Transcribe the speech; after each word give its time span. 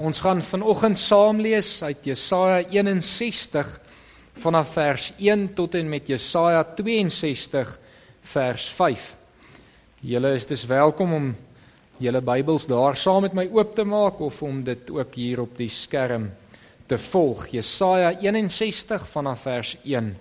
Ons 0.00 0.22
gaan 0.24 0.38
vanoggend 0.40 0.96
saam 0.96 1.42
lees 1.44 1.82
uit 1.84 2.06
Jesaja 2.08 2.62
61 2.72 3.68
vanaf 4.40 4.70
vers 4.72 5.10
1 5.20 5.42
tot 5.52 5.74
en 5.76 5.90
met 5.92 6.06
Jesaja 6.08 6.62
62 6.64 7.74
vers 8.32 8.68
5. 8.78 9.02
Julle 10.00 10.30
is 10.38 10.46
dus 10.48 10.64
welkom 10.64 11.12
om 11.12 11.26
julle 12.00 12.22
Bybels 12.24 12.64
daar 12.70 12.96
saam 12.96 13.26
met 13.28 13.36
my 13.36 13.44
oop 13.52 13.74
te 13.76 13.84
maak 13.84 14.22
of 14.24 14.40
om 14.42 14.62
dit 14.64 14.88
ook 14.88 15.18
hier 15.20 15.42
op 15.44 15.52
die 15.60 15.68
skerm 15.68 16.30
te 16.88 16.96
volg. 16.96 17.50
Jesaja 17.52 18.14
61 18.24 19.04
vanaf 19.12 19.44
vers 19.44 19.74
1 19.84 20.14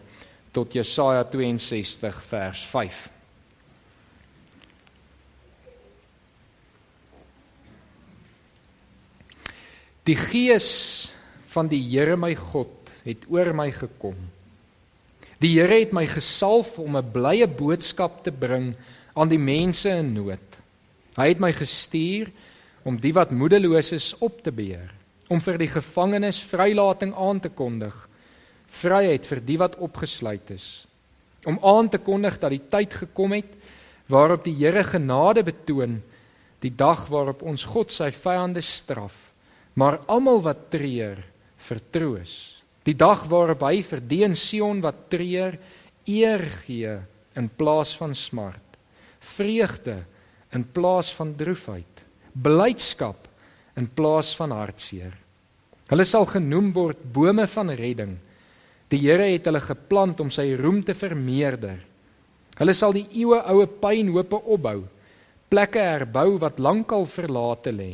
tot 0.51 0.75
Jesaja 0.75 1.23
62 1.23 2.19
vers 2.33 2.65
5. 2.68 3.18
Die 10.09 10.18
gees 10.18 11.11
van 11.54 11.68
die 11.69 11.83
Here 11.86 12.15
my 12.17 12.31
God 12.33 12.89
het 13.05 13.27
oor 13.29 13.51
my 13.54 13.67
gekom. 13.69 14.15
Die 15.37 15.51
Here 15.54 15.83
het 15.83 15.93
my 15.93 16.07
gesalf 16.09 16.79
om 16.81 16.97
'n 16.97 17.11
blye 17.13 17.45
boodskap 17.45 18.23
te 18.23 18.31
bring 18.31 18.73
aan 19.14 19.29
die 19.29 19.37
mense 19.37 19.89
in 19.89 20.14
nood. 20.14 20.57
Hy 21.15 21.27
het 21.27 21.39
my 21.39 21.51
gestuur 21.53 22.31
om 22.83 22.97
die 22.97 23.14
wat 23.14 23.31
moedeloos 23.31 23.91
is 23.91 24.15
op 24.19 24.41
te 24.41 24.51
beer, 24.51 24.89
om 25.29 25.41
vir 25.41 25.57
die 25.57 25.67
gevangenes 25.67 26.41
vrylating 26.41 27.14
aan 27.14 27.39
te 27.39 27.50
kondig, 27.50 28.09
vryheid 28.67 29.25
vir 29.25 29.39
die 29.45 29.57
wat 29.57 29.78
opgesluit 29.78 30.50
is, 30.50 30.87
om 31.45 31.59
aan 31.61 31.89
te 31.89 31.97
kondig 31.97 32.39
dat 32.39 32.50
die 32.50 32.67
tyd 32.69 32.94
gekom 32.94 33.31
het 33.31 33.53
waarop 34.08 34.44
die 34.44 34.55
Here 34.58 34.83
genade 34.83 35.44
betoon, 35.44 36.02
die 36.62 36.75
dag 36.75 37.08
waarop 37.08 37.44
ons 37.44 37.64
God 37.64 37.91
sy 37.91 38.09
vyande 38.12 38.62
straf 38.62 39.28
maar 39.80 40.02
almal 40.11 40.41
wat 40.44 40.67
treur 40.73 41.22
vertroos. 41.69 42.33
Die 42.83 42.97
dag 42.97 43.23
waarop 43.31 43.63
hy 43.67 43.80
vir 43.85 44.02
die 44.03 44.23
in 44.27 44.35
Sion 44.35 44.81
wat 44.83 45.08
treur 45.11 45.55
eer 46.09 46.44
gee 46.63 46.95
in 47.39 47.47
plaas 47.59 47.94
van 48.00 48.16
smart, 48.17 48.77
vreugde 49.35 50.02
in 50.55 50.66
plaas 50.66 51.11
van 51.16 51.35
droefheid, 51.38 52.03
blydskap 52.33 53.27
in 53.80 53.88
plaas 53.95 54.33
van 54.35 54.55
hartseer. 54.55 55.13
Hulle 55.89 56.05
sal 56.05 56.27
genoem 56.30 56.72
word 56.73 57.02
bome 57.13 57.45
van 57.50 57.72
redding. 57.73 58.17
Die 58.89 59.00
Here 59.05 59.30
het 59.30 59.47
hulle 59.50 59.61
geplant 59.61 60.19
om 60.22 60.30
sy 60.33 60.52
roem 60.57 60.81
te 60.85 60.95
vermeerder. 60.97 61.77
Hulle 62.59 62.75
sal 62.75 62.94
die 62.97 63.07
eeue 63.22 63.39
oue 63.53 63.67
pynhope 63.81 64.41
opbou, 64.44 64.83
plekke 65.50 65.81
herbou 65.81 66.38
wat 66.41 66.59
lankal 66.61 67.05
verlate 67.09 67.73
lê. 67.73 67.94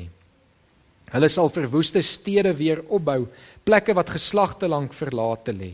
Hulle 1.13 1.29
sal 1.29 1.51
verwoeste 1.53 2.01
stede 2.01 2.53
weer 2.57 2.81
opbou, 2.89 3.25
plekke 3.65 3.93
wat 3.97 4.13
geslagte 4.15 4.69
lank 4.69 4.93
verlate 4.93 5.53
lê. 5.53 5.73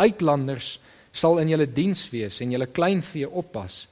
Uitlanders 0.00 0.78
sal 1.12 1.40
in 1.42 1.50
julle 1.52 1.66
diens 1.66 2.04
wees 2.12 2.40
en 2.40 2.52
julle 2.54 2.68
kleinvee 2.70 3.28
oppas. 3.28 3.86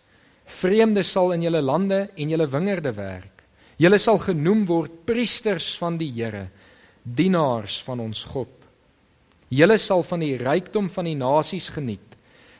Vreemdes 0.48 1.10
sal 1.12 1.34
in 1.36 1.44
julle 1.44 1.62
lande 1.64 2.06
en 2.16 2.30
julle 2.33 2.48
wingerde 2.48 2.92
werk. 2.97 3.44
Julle 3.78 3.98
sal 4.02 4.19
genoem 4.22 4.64
word 4.66 5.05
priesters 5.06 5.75
van 5.78 5.98
die 6.00 6.10
Here, 6.16 6.48
dienaars 7.03 7.78
van 7.86 8.00
ons 8.03 8.25
God. 8.27 8.50
Julle 9.48 9.78
sal 9.80 10.03
van 10.05 10.20
die 10.25 10.36
rykdom 10.41 10.91
van 10.92 11.06
die 11.08 11.16
nasies 11.16 11.70
geniet, 11.72 12.16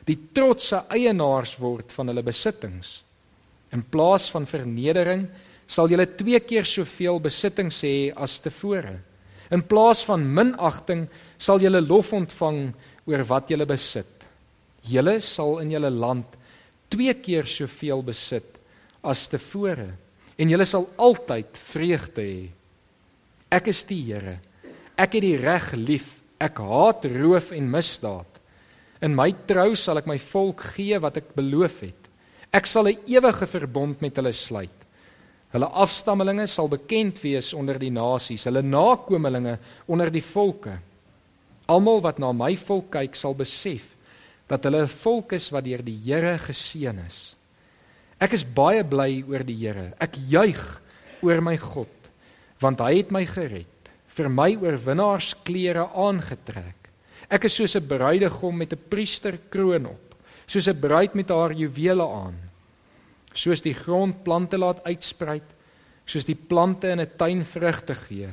die 0.07 0.17
trotse 0.33 0.85
eienaars 0.89 1.57
word 1.61 1.91
van 1.93 2.09
hulle 2.09 2.23
besittings. 2.25 3.01
In 3.75 3.83
plaas 3.85 4.29
van 4.33 4.47
vernedering 4.49 5.27
sal 5.69 5.89
julle 5.91 6.07
twee 6.17 6.39
keer 6.41 6.65
soveel 6.65 7.19
besittings 7.21 7.83
hê 7.85 8.09
as 8.17 8.39
tevore. 8.41 8.97
In 9.53 9.61
plaas 9.61 10.01
van 10.07 10.25
minagting 10.25 11.05
sal 11.37 11.61
julle 11.61 11.81
lof 11.85 12.11
ontvang 12.17 12.61
oor 13.09 13.23
wat 13.29 13.53
julle 13.53 13.67
besit. 13.69 14.25
Julle 14.89 15.19
sal 15.21 15.59
in 15.61 15.73
julle 15.75 15.91
land 15.93 16.37
twee 16.89 17.13
keer 17.21 17.45
soveel 17.49 18.01
besit 18.05 18.57
as 19.05 19.27
tevore 19.29 19.91
en 20.39 20.49
julle 20.49 20.65
sal 20.65 20.87
altyd 20.97 21.61
vreugde 21.69 22.25
hê. 22.25 22.39
Ek 23.53 23.69
is 23.69 23.83
die 23.89 24.01
Here. 24.09 24.37
Ek 24.97 25.15
het 25.17 25.23
die 25.25 25.37
reg 25.39 25.71
lief. 25.77 26.15
Ek 26.39 26.61
haat 26.63 27.05
roof 27.11 27.51
en 27.55 27.69
misdaad. 27.71 28.39
In 29.03 29.15
my 29.15 29.31
trou 29.47 29.73
sal 29.79 29.99
ek 29.99 30.07
my 30.09 30.17
volk 30.21 30.63
gee 30.75 30.97
wat 31.01 31.17
ek 31.21 31.33
beloof 31.35 31.81
het. 31.85 32.09
Ek 32.53 32.65
sal 32.65 32.87
'n 32.87 32.99
ewige 33.07 33.47
verbond 33.47 34.01
met 34.01 34.15
hulle 34.15 34.33
sluit. 34.33 34.78
Hulle 35.49 35.69
afstammelinge 35.81 36.45
sal 36.49 36.69
bekend 36.69 37.17
wees 37.23 37.55
onder 37.57 37.79
die 37.81 37.89
nasies, 37.93 38.45
hulle 38.45 38.61
nakommelinge 38.61 39.55
onder 39.89 40.11
die 40.13 40.23
volke. 40.23 40.75
Almal 41.69 42.03
wat 42.05 42.21
na 42.21 42.29
my 42.33 42.53
volk 42.57 42.91
kyk, 42.93 43.17
sal 43.17 43.33
besef 43.37 43.95
dat 44.49 44.63
hulle 44.65 44.81
'n 44.81 44.87
volk 44.87 45.33
is 45.33 45.49
wat 45.49 45.63
deur 45.63 45.81
die 45.81 45.97
Here 46.05 46.37
geseën 46.37 46.99
is. 47.05 47.35
Ek 48.19 48.33
is 48.33 48.43
baie 48.43 48.83
bly 48.83 49.23
oor 49.27 49.43
die 49.43 49.55
Here. 49.55 49.93
Ek 49.99 50.15
juig 50.29 50.81
oor 51.21 51.41
my 51.41 51.57
God, 51.57 51.95
want 52.59 52.79
hy 52.79 52.97
het 52.97 53.11
my 53.11 53.25
gered, 53.25 53.89
vir 54.07 54.29
my 54.29 54.55
oorwinnaarsklere 54.55 55.89
aangetrek. 55.95 56.89
Ek 57.29 57.45
is 57.45 57.55
soos 57.55 57.75
'n 57.75 57.87
bruidegom 57.87 58.57
met 58.57 58.73
'n 58.73 58.89
priesterkroon 58.89 59.85
op, 59.85 60.15
soos 60.47 60.67
'n 60.67 60.79
bruid 60.79 61.15
met 61.15 61.29
haar 61.29 61.53
juwele 61.53 62.07
aan 62.07 62.48
soos 63.33 63.61
die 63.61 63.73
grond 63.73 64.23
plante 64.23 64.57
laat 64.57 64.83
uitspruit, 64.85 65.55
soos 66.05 66.25
die 66.25 66.35
plante 66.35 66.89
in 66.89 66.99
'n 66.99 67.11
tuin 67.17 67.45
vrugte 67.45 67.95
gee, 67.95 68.29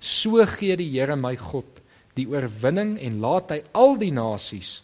so 0.00 0.44
gee 0.46 0.76
die 0.76 0.90
Here 0.90 1.16
my 1.16 1.36
God 1.36 1.80
die 2.14 2.26
oorwinning 2.26 2.98
en 2.98 3.20
laat 3.20 3.50
hy 3.50 3.62
al 3.72 3.96
die 3.96 4.12
nasies 4.12 4.82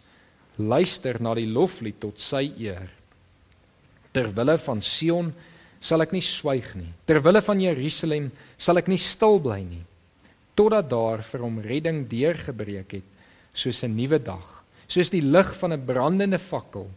luister 0.59 1.21
na 1.21 1.35
die 1.35 1.47
loflied 1.47 2.01
tot 2.01 2.19
sy 2.19 2.53
eer. 2.59 2.91
Terwille 4.13 4.59
van 4.59 4.81
Sion 4.81 5.33
sal 5.81 6.03
ek 6.03 6.13
nie 6.13 6.23
swyg 6.23 6.75
nie. 6.75 6.93
Terwille 7.07 7.41
van 7.41 7.61
Jerusalem 7.61 8.31
sal 8.59 8.77
ek 8.79 8.89
nie 8.89 8.99
stil 8.99 9.39
bly 9.39 9.63
nie 9.63 9.85
totdat 10.61 10.91
daar 10.91 11.23
vir 11.25 11.41
hom 11.41 11.61
redding 11.65 12.03
deurgebreek 12.11 12.99
het 12.99 13.07
soos 13.57 13.83
'n 13.83 13.97
nuwe 13.97 14.19
dag, 14.19 14.65
soos 14.87 15.11
die 15.11 15.23
lig 15.23 15.55
van 15.57 15.73
'n 15.73 15.87
brandende 15.87 16.39
fakkel. 16.39 16.89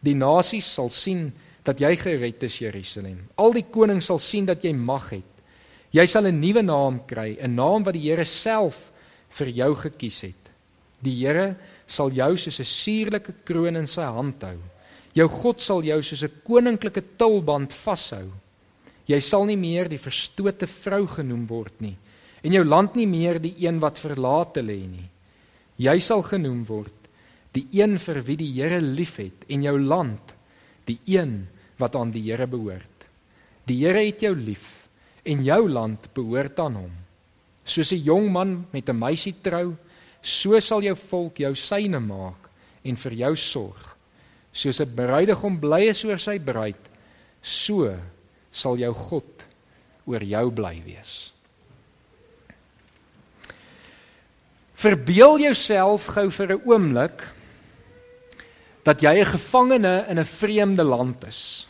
Die 0.00 0.14
nasies 0.14 0.66
sal 0.74 0.88
sien 0.88 1.32
dat 1.68 1.82
jy 1.82 1.92
gered 2.00 2.42
is 2.46 2.60
Jerusalem. 2.62 3.20
Al 3.36 3.52
die 3.52 3.66
konings 3.68 4.08
sal 4.08 4.20
sien 4.22 4.46
dat 4.48 4.64
jy 4.64 4.72
mag 4.72 5.10
het. 5.12 5.34
Jy 5.92 6.06
sal 6.06 6.26
'n 6.26 6.40
nuwe 6.40 6.62
naam 6.62 7.00
kry, 7.06 7.36
'n 7.40 7.54
naam 7.54 7.84
wat 7.84 7.94
die 7.94 8.08
Here 8.08 8.24
self 8.24 8.92
vir 9.30 9.48
jou 9.48 9.74
gekies 9.74 10.20
het. 10.22 10.44
Die 11.02 11.26
Here 11.26 11.56
sal 11.86 12.10
jou 12.10 12.36
soos 12.36 12.60
'n 12.60 12.64
suurlike 12.64 13.44
kroon 13.44 13.76
in 13.76 13.86
sy 13.86 14.02
hand 14.02 14.42
hou. 14.42 14.58
Jou 15.14 15.28
God 15.28 15.60
sal 15.60 15.82
jou 15.82 16.02
soos 16.02 16.22
'n 16.24 16.40
koninklike 16.44 17.02
tulband 17.16 17.72
vashou. 17.72 18.30
Jy 19.06 19.20
sal 19.20 19.44
nie 19.44 19.56
meer 19.56 19.88
die 19.88 19.98
verstote 19.98 20.66
vrou 20.66 21.06
genoem 21.06 21.46
word 21.46 21.80
nie 21.80 21.96
en 22.44 22.52
jou 22.52 22.64
land 22.64 22.94
nie 22.94 23.06
meer 23.06 23.40
die 23.40 23.54
een 23.58 23.80
wat 23.80 23.98
verlate 23.98 24.62
lê 24.62 24.86
nie. 24.86 25.08
Jy 25.76 25.98
sal 25.98 26.22
genoem 26.22 26.64
word 26.64 26.94
die 27.52 27.66
een 27.72 27.98
vir 27.98 28.22
wie 28.22 28.36
die 28.36 28.52
Here 28.52 28.80
liefhet 28.80 29.44
en 29.48 29.62
jou 29.62 29.78
land 29.80 30.34
die 30.86 30.98
een 31.06 31.48
wat 31.78 31.96
aan 31.96 32.10
die 32.10 32.22
Here 32.26 32.46
behoort. 32.46 33.06
Die 33.66 33.84
Here 33.84 34.04
het 34.04 34.22
jou 34.22 34.34
lief 34.34 34.88
en 35.24 35.44
jou 35.44 35.68
land 35.68 36.08
behoort 36.14 36.58
aan 36.58 36.74
hom. 36.74 36.94
Soos 37.64 37.92
'n 37.92 38.02
jong 38.02 38.32
man 38.32 38.66
met 38.72 38.88
'n 38.88 38.98
meisie 38.98 39.34
trou, 39.42 39.76
so 40.22 40.58
sal 40.60 40.82
jou 40.82 40.94
volk 40.96 41.38
jou 41.38 41.54
syne 41.54 42.00
maak 42.00 42.48
en 42.84 42.96
vir 42.96 43.12
jou 43.12 43.36
sorg. 43.36 43.96
Soos 44.52 44.80
'n 44.80 44.94
bruidegom 44.94 45.60
bly 45.60 45.88
is 45.88 46.04
oor 46.04 46.18
sy 46.18 46.38
bruid, 46.38 46.80
so 47.42 47.94
sal 48.52 48.76
jou 48.76 48.92
God 48.92 49.44
oor 50.06 50.22
jou 50.22 50.50
bly 50.50 50.82
wees. 50.84 51.32
Verbeel 54.78 55.38
jouself 55.38 56.06
gou 56.06 56.30
vir 56.30 56.52
'n 56.52 56.62
oomblik 56.64 57.34
dat 58.84 59.02
jy 59.02 59.20
'n 59.20 59.24
gevangene 59.24 60.06
in 60.08 60.18
'n 60.18 60.24
vreemde 60.24 60.84
land 60.84 61.26
is. 61.26 61.66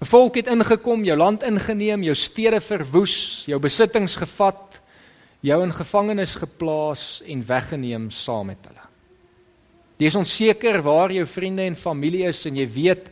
'n 0.00 0.04
Volk 0.04 0.34
het 0.34 0.46
ingekom, 0.46 1.04
jou 1.04 1.16
land 1.16 1.42
ingeneem, 1.42 2.02
jou 2.02 2.14
stede 2.14 2.60
verwoes, 2.60 3.44
jou 3.46 3.58
besittings 3.58 4.16
gevat, 4.16 4.80
jou 5.40 5.62
in 5.62 5.72
gevangenis 5.72 6.34
geplaas 6.34 7.22
en 7.24 7.46
weggeneem 7.46 8.10
saam 8.10 8.46
met 8.46 8.58
hulle. 8.68 8.84
Jy 9.96 10.06
is 10.06 10.18
onseker 10.18 10.82
waar 10.82 11.12
jou 11.12 11.24
vriende 11.26 11.62
en 11.62 11.76
familie 11.76 12.26
is 12.28 12.44
en 12.46 12.56
jy 12.56 12.66
weet 12.68 13.08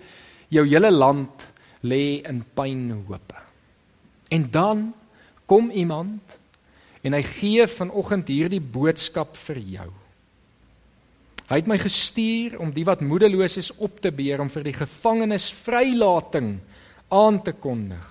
jou 0.52 0.66
hele 0.68 0.90
land 0.90 1.48
lê 1.82 2.20
in 2.28 2.44
pynhope. 2.54 3.40
En 4.28 4.50
dan 4.50 4.92
kom 5.46 5.70
iemand 5.70 6.38
en 7.04 7.12
hy 7.12 7.22
gee 7.22 7.66
vanoggend 7.66 8.28
hierdie 8.28 8.60
boodskap 8.60 9.36
vir 9.36 9.58
jou. 9.58 9.90
Hy 11.48 11.58
het 11.60 11.68
my 11.68 11.76
gestuur 11.80 12.58
om 12.60 12.70
die 12.72 12.86
wat 12.88 13.04
moedeloos 13.04 13.58
is 13.60 13.72
op 13.76 14.00
te 14.00 14.12
beer 14.12 14.40
om 14.40 14.52
vir 14.52 14.64
die 14.64 14.76
gevangenes 14.76 15.50
vrylating 15.64 16.58
aan 17.08 17.42
te 17.42 17.52
kondig. 17.52 18.10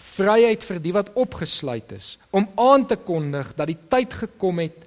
vryheid 0.00 0.64
vir 0.64 0.78
die 0.80 0.92
wat 0.96 1.12
opgesluit 1.18 1.92
is, 1.92 2.18
om 2.32 2.48
aan 2.58 2.86
te 2.88 2.96
kondig 2.96 3.52
dat 3.54 3.68
die 3.68 3.78
tyd 3.92 4.14
gekom 4.24 4.62
het 4.62 4.86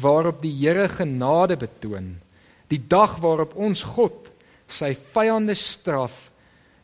waarop 0.00 0.42
die 0.42 0.52
Here 0.52 0.88
genade 0.88 1.56
betoon, 1.56 2.18
die 2.68 2.80
dag 2.88 3.18
waarop 3.24 3.56
ons 3.56 3.82
God 3.96 4.28
sy 4.70 4.92
vyande 5.14 5.56
straf, 5.58 6.28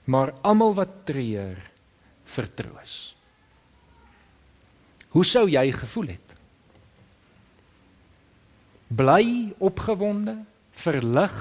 maar 0.06 0.34
almal 0.42 0.74
wat 0.74 1.04
treur 1.06 1.58
vertroos. 2.26 3.14
Hoe 5.14 5.24
sou 5.24 5.46
jy 5.48 5.70
gevoel 5.72 6.14
het? 6.16 6.34
Bly 8.86 9.52
opgewonde, 9.58 10.36
verlig, 10.76 11.36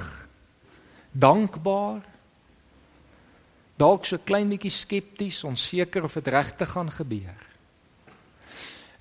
dankbaar, 1.11 2.01
dalk 3.77 4.05
so 4.07 4.17
klein 4.23 4.49
bietjie 4.49 4.71
skepties, 4.71 5.43
onseker 5.43 6.03
of 6.07 6.13
dit 6.13 6.27
regtig 6.27 6.69
gaan 6.69 6.91
gebeur. 6.91 7.41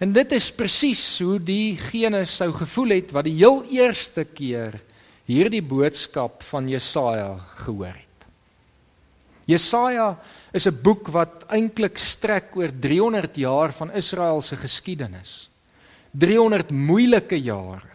En 0.02 0.12
dit 0.12 0.32
is 0.34 0.50
presies 0.52 1.02
hoe 1.22 1.38
diegene 1.38 2.24
sou 2.26 2.50
gevoel 2.52 2.96
het 2.96 3.14
wat 3.14 3.28
die 3.28 3.36
heel 3.38 3.62
eerste 3.70 4.24
keer 4.26 4.80
hierdie 5.30 5.62
boodskap 5.64 6.42
van 6.50 6.68
Jesaja 6.68 7.38
gehoor 7.62 7.94
het. 7.94 8.26
Jesaja 9.46 10.18
is 10.52 10.66
'n 10.66 10.82
boek 10.82 11.08
wat 11.08 11.44
eintlik 11.48 11.98
strek 11.98 12.56
oor 12.56 12.70
300 12.80 13.36
jaar 13.36 13.72
van 13.72 13.92
Israel 13.92 14.42
se 14.42 14.56
geskiedenis. 14.56 15.48
300 16.12 16.70
moeilike 16.70 17.42
jare. 17.42 17.92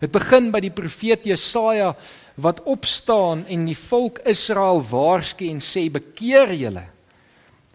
Dit 0.00 0.10
begin 0.10 0.50
by 0.50 0.60
die 0.60 0.70
profeet 0.70 1.24
Jesaja 1.24 1.94
wat 2.34 2.62
opstaan 2.66 3.44
en 3.46 3.66
die 3.68 3.78
volk 3.78 4.18
Israel 4.26 4.82
waarsku 4.82 5.46
en 5.48 5.60
sê 5.62 5.86
bekeer 5.92 6.52
julle. 6.58 6.84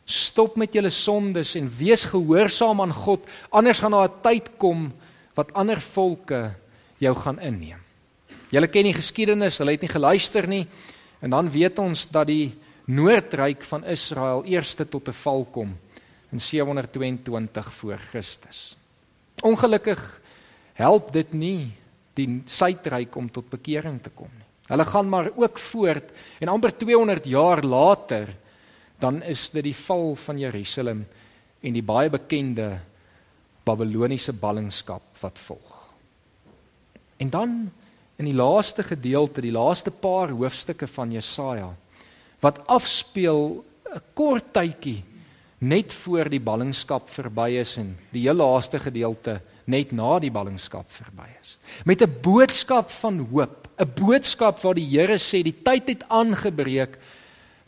Stop 0.09 0.57
met 0.57 0.73
julle 0.73 0.91
sondes 0.91 1.55
en 1.55 1.69
wees 1.77 2.03
gehoorsaam 2.09 2.81
aan 2.81 2.93
God, 2.93 3.27
anders 3.49 3.79
gaan 3.79 3.91
daar 3.91 4.09
'n 4.09 4.21
tyd 4.21 4.57
kom 4.57 4.91
wat 5.35 5.53
ander 5.53 5.81
volke 5.81 6.53
jou 6.97 7.15
gaan 7.15 7.39
inneem. 7.39 7.79
Julle 8.49 8.67
ken 8.67 8.83
die 8.83 8.93
geskiedenis, 8.93 9.57
hulle 9.57 9.71
het 9.71 9.81
nie 9.81 9.95
geluister 9.95 10.47
nie 10.47 10.67
en 11.21 11.29
dan 11.29 11.51
weet 11.51 11.79
ons 11.79 12.07
dat 12.07 12.27
die 12.27 12.53
noordryk 12.85 13.61
van 13.61 13.85
Israel 13.85 14.43
eerste 14.43 14.85
tot 14.89 15.07
'n 15.07 15.13
val 15.13 15.45
kom 15.45 15.77
in 16.31 16.39
722 16.39 17.73
voor 17.73 17.97
Christus. 17.97 18.75
Ongelukkig 19.41 20.21
help 20.73 21.13
dit 21.13 21.33
nie 21.33 21.71
die 22.13 22.41
suidryk 22.45 23.15
om 23.15 23.29
tot 23.31 23.49
bekering 23.49 24.01
te 24.01 24.09
kom. 24.09 24.38
Hulle 24.69 24.85
gaan 24.85 25.09
maar 25.09 25.31
ook 25.35 25.59
voort 25.59 26.11
en 26.39 26.47
amper 26.47 26.77
200 26.77 27.25
jaar 27.25 27.63
later 27.65 28.29
dan 28.99 29.23
is 29.23 29.49
dit 29.55 29.63
die 29.63 29.75
val 29.75 30.15
van 30.15 30.39
Jerusalem 30.39 31.05
en 31.63 31.73
die 31.75 31.83
baie 31.83 32.11
bekende 32.11 32.79
Babiloniese 33.63 34.33
ballingskap 34.33 35.19
wat 35.21 35.39
volg. 35.39 35.75
En 37.17 37.29
dan 37.29 37.53
in 38.19 38.25
die 38.25 38.35
laaste 38.35 38.83
gedeelte, 38.83 39.41
die 39.41 39.53
laaste 39.55 39.91
paar 39.91 40.33
hoofstukke 40.33 40.87
van 40.87 41.11
Jesaja 41.15 41.69
wat 42.39 42.67
afspeel 42.67 43.63
'n 43.95 44.01
kort 44.13 44.53
tydjie 44.53 45.03
net 45.59 45.93
voor 45.93 46.29
die 46.29 46.39
ballingskap 46.39 47.09
verby 47.09 47.59
is 47.59 47.77
en 47.77 47.97
die 48.11 48.21
heel 48.21 48.35
laaste 48.35 48.79
gedeelte 48.79 49.41
net 49.65 49.91
na 49.91 50.19
die 50.19 50.31
ballingskap 50.31 50.91
verby 50.91 51.27
is. 51.41 51.57
Met 51.85 52.01
'n 52.01 52.19
boodskap 52.21 52.89
van 52.89 53.27
hoop 53.31 53.68
'n 53.79 53.93
boodskap 53.95 54.59
waar 54.59 54.75
die 54.75 54.89
Here 54.89 55.17
sê 55.17 55.41
die 55.43 55.55
tyd 55.63 55.87
het 55.87 56.03
aangebreek 56.09 56.97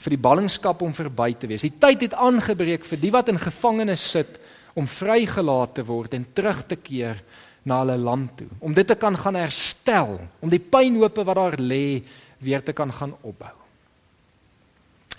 vir 0.02 0.10
die 0.16 0.20
ballingskap 0.20 0.82
om 0.82 0.94
verby 0.94 1.34
te 1.38 1.48
wees. 1.48 1.64
Die 1.64 1.78
tyd 1.80 2.02
het 2.02 2.14
aangebreek 2.14 2.84
vir 2.86 3.00
die 3.00 3.12
wat 3.14 3.30
in 3.30 3.40
gevangenes 3.40 4.04
sit 4.12 4.40
om 4.76 4.88
vrygelaat 4.88 5.76
te 5.78 5.86
word 5.88 6.14
en 6.18 6.26
terug 6.34 6.66
te 6.68 6.76
keer 6.76 7.22
na 7.64 7.80
hulle 7.84 7.98
land 8.02 8.36
toe. 8.38 8.50
Om 8.60 8.74
dit 8.74 8.88
te 8.88 8.96
kan 8.96 9.16
gaan 9.18 9.38
herstel, 9.38 10.18
om 10.42 10.50
die 10.50 10.60
pynhope 10.60 11.24
wat 11.24 11.38
daar 11.38 11.60
lê 11.62 12.02
weer 12.42 12.64
te 12.64 12.74
kan 12.74 12.92
gaan 12.92 13.14
opbou. 13.22 13.54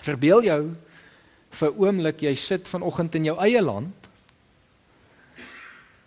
Verbeel 0.02 0.48
jou 0.48 0.62
vir 1.52 1.76
oomblik 1.78 2.24
jy 2.26 2.34
sit 2.36 2.68
vanoggend 2.68 3.14
in 3.20 3.30
jou 3.30 3.36
eie 3.38 3.62
land 3.62 4.08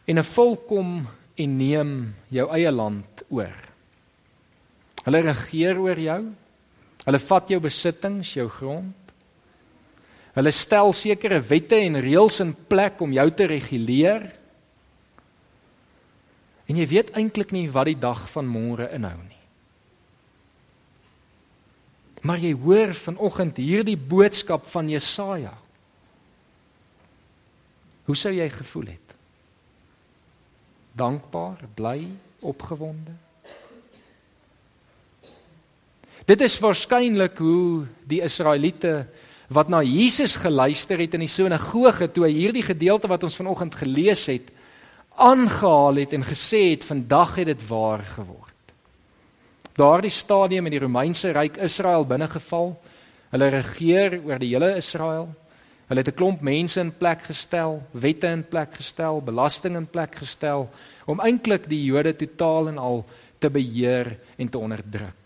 en 0.06 0.20
'n 0.20 0.24
volk 0.24 0.68
kom 0.68 1.08
en 1.38 1.58
neem 1.58 2.14
jou 2.30 2.50
eie 2.52 2.72
land 2.72 3.24
oor. 3.30 3.65
Hulle 5.06 5.22
regeer 5.22 5.80
oor 5.80 6.00
jou. 6.02 6.22
Hulle 7.06 7.22
vat 7.22 7.52
jou 7.54 7.60
besittings, 7.62 8.32
jou 8.34 8.48
grond. 8.50 9.14
Hulle 10.36 10.52
stel 10.52 10.92
sekere 10.98 11.38
wette 11.48 11.78
en 11.80 12.02
reëls 12.02 12.42
in 12.44 12.52
plek 12.68 13.00
om 13.06 13.14
jou 13.16 13.28
te 13.32 13.48
reguleer. 13.48 14.26
En 16.66 16.80
jy 16.82 16.88
weet 16.90 17.14
eintlik 17.16 17.54
nie 17.56 17.68
wat 17.72 17.88
die 17.92 18.00
dag 18.02 18.26
van 18.34 18.50
môre 18.50 18.90
inhou 18.98 19.18
nie. 19.22 19.42
Maar 22.26 22.42
jy 22.42 22.56
hoor 22.58 22.96
vanoggend 22.98 23.62
hierdie 23.62 24.00
boodskap 24.02 24.66
van 24.74 24.90
Jesaja. 24.90 25.54
Hoe 28.10 28.18
sou 28.18 28.34
jy 28.34 28.48
gevoel 28.50 28.96
het? 28.96 29.14
Dankbaar, 30.98 31.62
bly, 31.78 32.00
opgewonde? 32.42 33.14
Dit 36.26 36.42
is 36.42 36.58
waarskynlik 36.58 37.38
hoe 37.38 37.86
die 38.10 38.24
Israeliete 38.26 39.04
wat 39.54 39.70
na 39.70 39.84
Jesus 39.86 40.34
geluister 40.42 40.98
het 40.98 41.14
in 41.14 41.22
die 41.22 41.30
sinagoge 41.30 42.08
toe 42.10 42.24
hy 42.26 42.32
hierdie 42.34 42.64
gedeelte 42.66 43.10
wat 43.12 43.28
ons 43.28 43.38
vanoggend 43.38 43.76
gelees 43.78 44.24
het 44.32 44.48
aangehaal 45.22 46.02
het 46.02 46.16
en 46.18 46.26
gesê 46.26 46.72
het 46.72 46.88
vandag 46.90 47.36
het 47.38 47.52
dit 47.54 47.68
waar 47.70 48.02
geword. 48.16 48.74
Daardie 49.78 50.12
stadium 50.12 50.66
in 50.66 50.74
die 50.74 50.82
Romeinse 50.82 51.30
ryk 51.36 51.60
Israel 51.62 52.08
binnegeval. 52.10 52.74
Hulle 53.30 53.50
regeer 53.54 54.18
oor 54.26 54.42
die 54.42 54.50
hele 54.56 54.72
Israel. 54.80 55.30
Hulle 55.86 56.02
het 56.02 56.10
'n 56.10 56.18
klomp 56.18 56.42
mense 56.42 56.80
in 56.80 56.92
plek 56.92 57.22
gestel, 57.22 57.84
wette 57.92 58.28
in 58.28 58.44
plek 58.44 58.74
gestel, 58.74 59.22
belasting 59.22 59.78
in 59.78 59.88
plek 59.88 60.16
gestel 60.16 60.70
om 61.06 61.20
eintlik 61.20 61.70
die 61.70 61.86
Jode 61.86 62.16
totaal 62.16 62.68
en 62.68 62.78
al 62.78 63.06
te 63.40 63.50
beheer 63.50 64.18
en 64.38 64.50
te 64.50 64.58
onderdruk. 64.58 65.25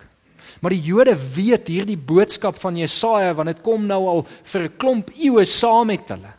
Maar 0.62 0.76
die 0.76 0.86
Jode 0.90 1.16
weet 1.36 1.68
hierdie 1.68 1.98
boodskap 1.98 2.60
van 2.62 2.78
Jesaja 2.78 3.34
want 3.38 3.54
dit 3.54 3.62
kom 3.66 3.86
nou 3.88 4.02
al 4.08 4.26
vir 4.44 4.62
'n 4.64 4.78
klomp 4.78 5.10
eeue 5.16 5.46
saam 5.46 5.88
met 5.88 6.10
hulle. 6.10 6.34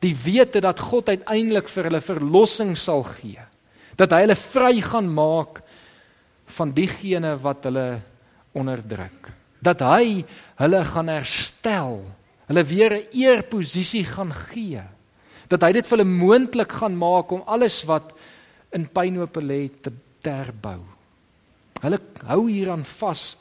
Die 0.00 0.14
wete 0.14 0.60
dat 0.60 0.80
God 0.80 1.08
uiteindelik 1.08 1.68
vir 1.68 1.84
hulle 1.84 2.00
verlossing 2.00 2.76
sal 2.76 3.02
gee. 3.02 3.40
Dat 3.96 4.12
hy 4.12 4.20
hulle 4.24 4.36
vry 4.36 4.80
gaan 4.80 5.08
maak 5.12 5.60
van 6.46 6.72
diegene 6.72 7.36
wat 7.36 7.64
hulle 7.64 8.00
onderdruk. 8.52 9.32
Dat 9.60 9.80
hy 9.80 10.24
hulle 10.56 10.84
gaan 10.84 11.08
herstel. 11.08 12.00
Hulle 12.48 12.64
weer 12.64 12.92
'n 12.92 13.06
eerposisie 13.12 14.04
gaan 14.04 14.32
gee. 14.32 14.82
Dat 15.48 15.62
hy 15.62 15.72
dit 15.72 15.86
vir 15.86 15.98
hulle 15.98 16.08
moontlik 16.08 16.72
gaan 16.72 16.96
maak 16.96 17.30
om 17.30 17.42
alles 17.46 17.84
wat 17.84 18.12
in 18.72 18.88
pynhoop 18.88 19.36
lê 19.36 19.68
te 19.82 19.92
terbou. 20.22 20.80
Hulle 21.80 22.00
hou 22.28 22.42
hieraan 22.48 22.84
vas 22.84 23.36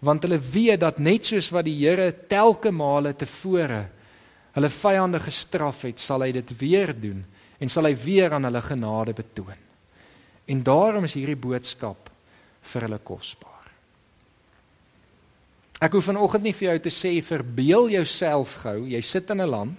want 0.00 0.24
hulle 0.24 0.38
weet 0.40 0.80
dat 0.80 0.98
net 0.98 1.26
soos 1.28 1.50
wat 1.52 1.66
die 1.66 1.76
Here 1.76 2.08
telke 2.28 2.72
male 2.72 3.12
tevore 3.12 3.82
hulle 4.56 4.70
vyande 4.72 5.20
gestraf 5.22 5.84
het, 5.86 6.00
sal 6.00 6.24
hy 6.24 6.32
dit 6.32 6.52
weer 6.58 6.94
doen 6.96 7.20
en 7.60 7.68
sal 7.68 7.86
hy 7.86 7.92
weer 8.00 8.32
aan 8.34 8.48
hulle 8.48 8.62
genade 8.64 9.12
betoon. 9.14 9.60
En 10.50 10.62
daarom 10.64 11.04
is 11.06 11.14
hierdie 11.18 11.38
boodskap 11.38 12.08
vir 12.72 12.86
hulle 12.86 12.98
kosbaar. 13.04 13.68
Ek 15.80 15.94
hoef 15.96 16.08
vanoggend 16.10 16.48
nie 16.48 16.56
vir 16.56 16.70
jou 16.70 16.78
te 16.86 16.92
sê 16.92 17.12
verbeel 17.24 17.92
jouself 17.94 18.56
gou, 18.64 18.88
jy 18.88 19.00
sit 19.04 19.30
in 19.30 19.40
'n 19.40 19.50
land 19.50 19.78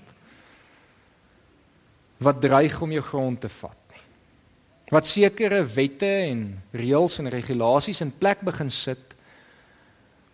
wat 2.22 2.41
dreig 2.41 2.81
om 2.81 2.91
jou 2.91 3.01
grond 3.01 3.41
te 3.41 3.50
vat 3.50 3.80
wat 4.91 5.07
sekere 5.07 5.63
wette 5.63 6.10
en 6.27 6.43
reëls 6.75 7.19
en 7.21 7.31
regulasies 7.31 8.03
in 8.03 8.12
plek 8.12 8.43
begin 8.43 8.69
sit 8.71 9.15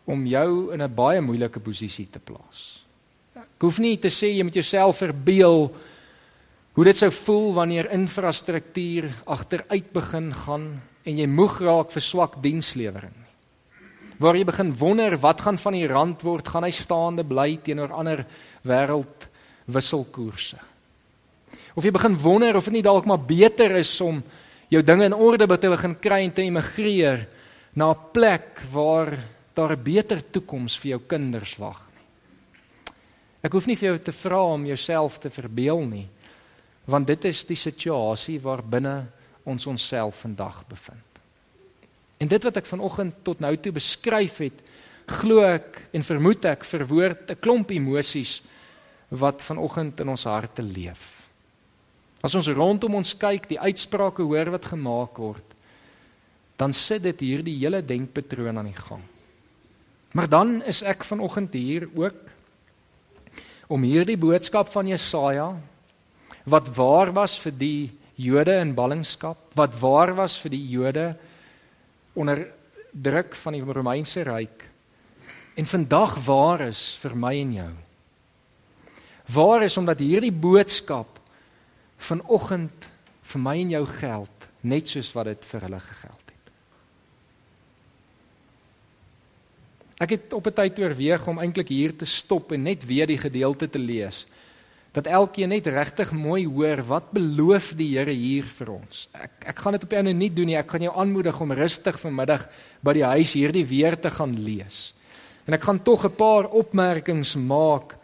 om 0.07 0.25
jou 0.25 0.73
in 0.73 0.81
'n 0.81 0.95
baie 0.95 1.21
moeilike 1.21 1.59
posisie 1.59 2.07
te 2.09 2.19
plaas. 2.19 2.83
Ek 3.35 3.61
hoef 3.61 3.79
nie 3.79 3.97
te 3.97 4.09
sê 4.09 4.33
jy 4.33 4.43
moet 4.43 4.53
jouself 4.55 4.97
verbeel 4.97 5.75
hoe 6.73 6.85
dit 6.85 6.97
sou 6.97 7.09
voel 7.11 7.53
wanneer 7.53 7.91
infrastruktuur 7.91 9.09
agteruit 9.25 9.93
begin 9.93 10.33
gaan 10.33 10.81
en 11.03 11.17
jy 11.17 11.27
moeg 11.27 11.59
raak 11.59 11.91
vir 11.91 12.01
swak 12.01 12.41
dienslewering. 12.41 13.15
Waar 14.19 14.35
jy 14.35 14.45
begin 14.45 14.73
wonder 14.73 15.17
wat 15.17 15.41
gaan 15.41 15.57
van 15.57 15.73
die 15.73 15.87
rand 15.87 16.21
word, 16.21 16.47
gaan 16.47 16.63
hy 16.63 16.71
staande 16.71 17.23
bly 17.23 17.57
teenoor 17.63 17.91
ander 17.91 18.25
wêreld 18.63 19.27
wisselkoerse. 19.65 20.57
Of 21.75 21.83
jy 21.83 21.91
begin 21.91 22.17
wonder 22.17 22.55
of 22.57 22.65
dit 22.65 22.73
nie 22.73 22.85
dalk 22.85 23.05
maar 23.05 23.21
beter 23.21 23.75
is 23.77 24.01
om 24.01 24.23
jou 24.69 24.83
dinge 24.83 25.05
in 25.05 25.15
orde 25.15 25.47
te 25.57 25.69
begin 25.69 25.95
kry 25.99 26.23
en 26.25 26.33
te 26.33 26.41
emigreer 26.41 27.27
na 27.73 27.91
'n 27.91 28.11
plek 28.11 28.61
waar 28.71 29.17
daar 29.53 29.75
'n 29.75 29.83
beter 29.83 30.21
toekoms 30.31 30.77
vir 30.77 30.89
jou 30.89 31.01
kinders 31.07 31.57
wag 31.57 31.81
nie. 31.93 32.93
Ek 33.43 33.51
hoef 33.51 33.67
nie 33.67 33.75
vir 33.75 33.89
jou 33.89 33.97
te 33.97 34.11
vra 34.11 34.43
om 34.43 34.65
jouself 34.65 35.19
te 35.19 35.29
verbeel 35.29 35.85
nie, 35.85 36.07
want 36.85 37.07
dit 37.07 37.25
is 37.25 37.45
die 37.45 37.55
situasie 37.55 38.39
waarbinne 38.39 39.07
ons 39.43 39.67
onsself 39.67 40.15
vandag 40.15 40.67
bevind. 40.67 41.07
En 42.17 42.27
dit 42.27 42.43
wat 42.43 42.57
ek 42.57 42.65
vanoggend 42.65 43.23
tot 43.23 43.39
nou 43.39 43.57
toe 43.57 43.71
beskryf 43.71 44.37
het, 44.37 44.63
glo 45.07 45.39
ek 45.39 45.87
en 45.93 46.03
vermoed 46.03 46.45
ek 46.45 46.63
verwoord 46.63 47.31
'n 47.31 47.39
klomp 47.39 47.71
emosies 47.71 48.41
wat 49.09 49.41
vanoggend 49.41 49.99
in 49.99 50.09
ons 50.09 50.23
harte 50.23 50.61
leef. 50.61 51.16
As 52.25 52.35
ons 52.35 52.49
rondom 52.49 52.97
ons 52.97 53.13
kyk, 53.17 53.45
die 53.49 53.59
uitsprake 53.61 54.25
hoor 54.25 54.51
wat 54.55 54.71
gemaak 54.71 55.19
word, 55.21 55.45
dan 56.57 56.73
sit 56.73 57.03
dit 57.05 57.19
hierdie 57.21 57.59
hele 57.59 57.83
denkpatroon 57.85 58.57
aan 58.57 58.71
die 58.71 58.79
gang. 58.79 59.03
Maar 60.17 60.29
dan 60.31 60.55
is 60.65 60.81
ek 60.81 61.05
vanoggend 61.05 61.53
hier 61.53 61.85
ook 61.93 62.23
om 63.69 63.83
hierdie 63.83 64.17
boodskap 64.17 64.71
van 64.73 64.89
Jesaja 64.89 65.51
wat 66.47 66.71
waar 66.73 67.11
was 67.13 67.35
vir 67.43 67.53
die 67.53 67.81
Jode 68.17 68.55
in 68.63 68.71
ballingskap, 68.73 69.37
wat 69.53 69.75
waar 69.77 70.15
was 70.17 70.39
vir 70.41 70.55
die 70.55 70.63
Jode 70.71 71.11
onder 72.17 72.47
druk 72.89 73.35
van 73.37 73.53
die 73.53 73.61
Romeinse 73.61 74.23
ryk 74.25 74.63
en 75.57 75.69
vandag 75.69 76.15
waar 76.25 76.63
is 76.69 76.95
vir 77.01 77.13
my 77.17 77.33
en 77.37 77.53
jou. 77.53 77.73
Waar 79.37 79.67
is 79.67 79.77
omdat 79.77 80.01
hierdie 80.01 80.33
boodskap 80.33 81.16
vanoggend 81.97 82.89
vir 83.21 83.41
my 83.41 83.57
en 83.61 83.69
jou 83.69 83.85
geld 83.85 84.47
net 84.61 84.89
soos 84.89 85.11
wat 85.15 85.25
dit 85.25 85.45
vir 85.45 85.61
hulle 85.67 85.79
gegeld 85.79 86.31
het. 86.31 86.51
Ek 89.97 90.09
het 90.09 90.33
op 90.33 90.47
'n 90.47 90.53
tyd 90.53 90.79
oorweeg 90.79 91.27
om 91.27 91.39
eintlik 91.39 91.67
hier 91.67 91.95
te 91.95 92.05
stop 92.05 92.51
en 92.51 92.63
net 92.63 92.85
weer 92.85 93.07
die 93.07 93.17
gedeelte 93.17 93.69
te 93.69 93.79
lees 93.79 94.27
dat 94.97 95.07
elkeen 95.07 95.49
net 95.49 95.67
regtig 95.67 96.11
mooi 96.11 96.47
hoor 96.47 96.81
wat 96.89 97.11
beloof 97.13 97.73
die 97.77 97.91
Here 97.97 98.11
hier 98.11 98.45
vir 98.49 98.71
ons. 98.79 99.07
Ek 99.13 99.45
ek 99.53 99.59
gaan 99.59 99.75
dit 99.77 99.83
op 99.83 99.93
'n 99.93 99.97
ander 99.97 100.13
nie 100.13 100.33
doen 100.33 100.45
nie. 100.45 100.57
Ek 100.57 100.71
gaan 100.71 100.81
jou 100.81 100.95
aanmoedig 100.95 101.41
om 101.41 101.51
rustig 101.51 101.99
vanmiddag 101.99 102.47
by 102.81 102.93
die 102.93 103.03
huis 103.03 103.33
hierdie 103.33 103.65
weer 103.65 103.99
te 103.99 104.09
gaan 104.09 104.33
lees. 104.43 104.93
En 105.45 105.53
ek 105.53 105.61
gaan 105.61 105.83
tog 105.83 106.05
'n 106.05 106.15
paar 106.15 106.49
opmerkings 106.49 107.35
maak 107.35 107.95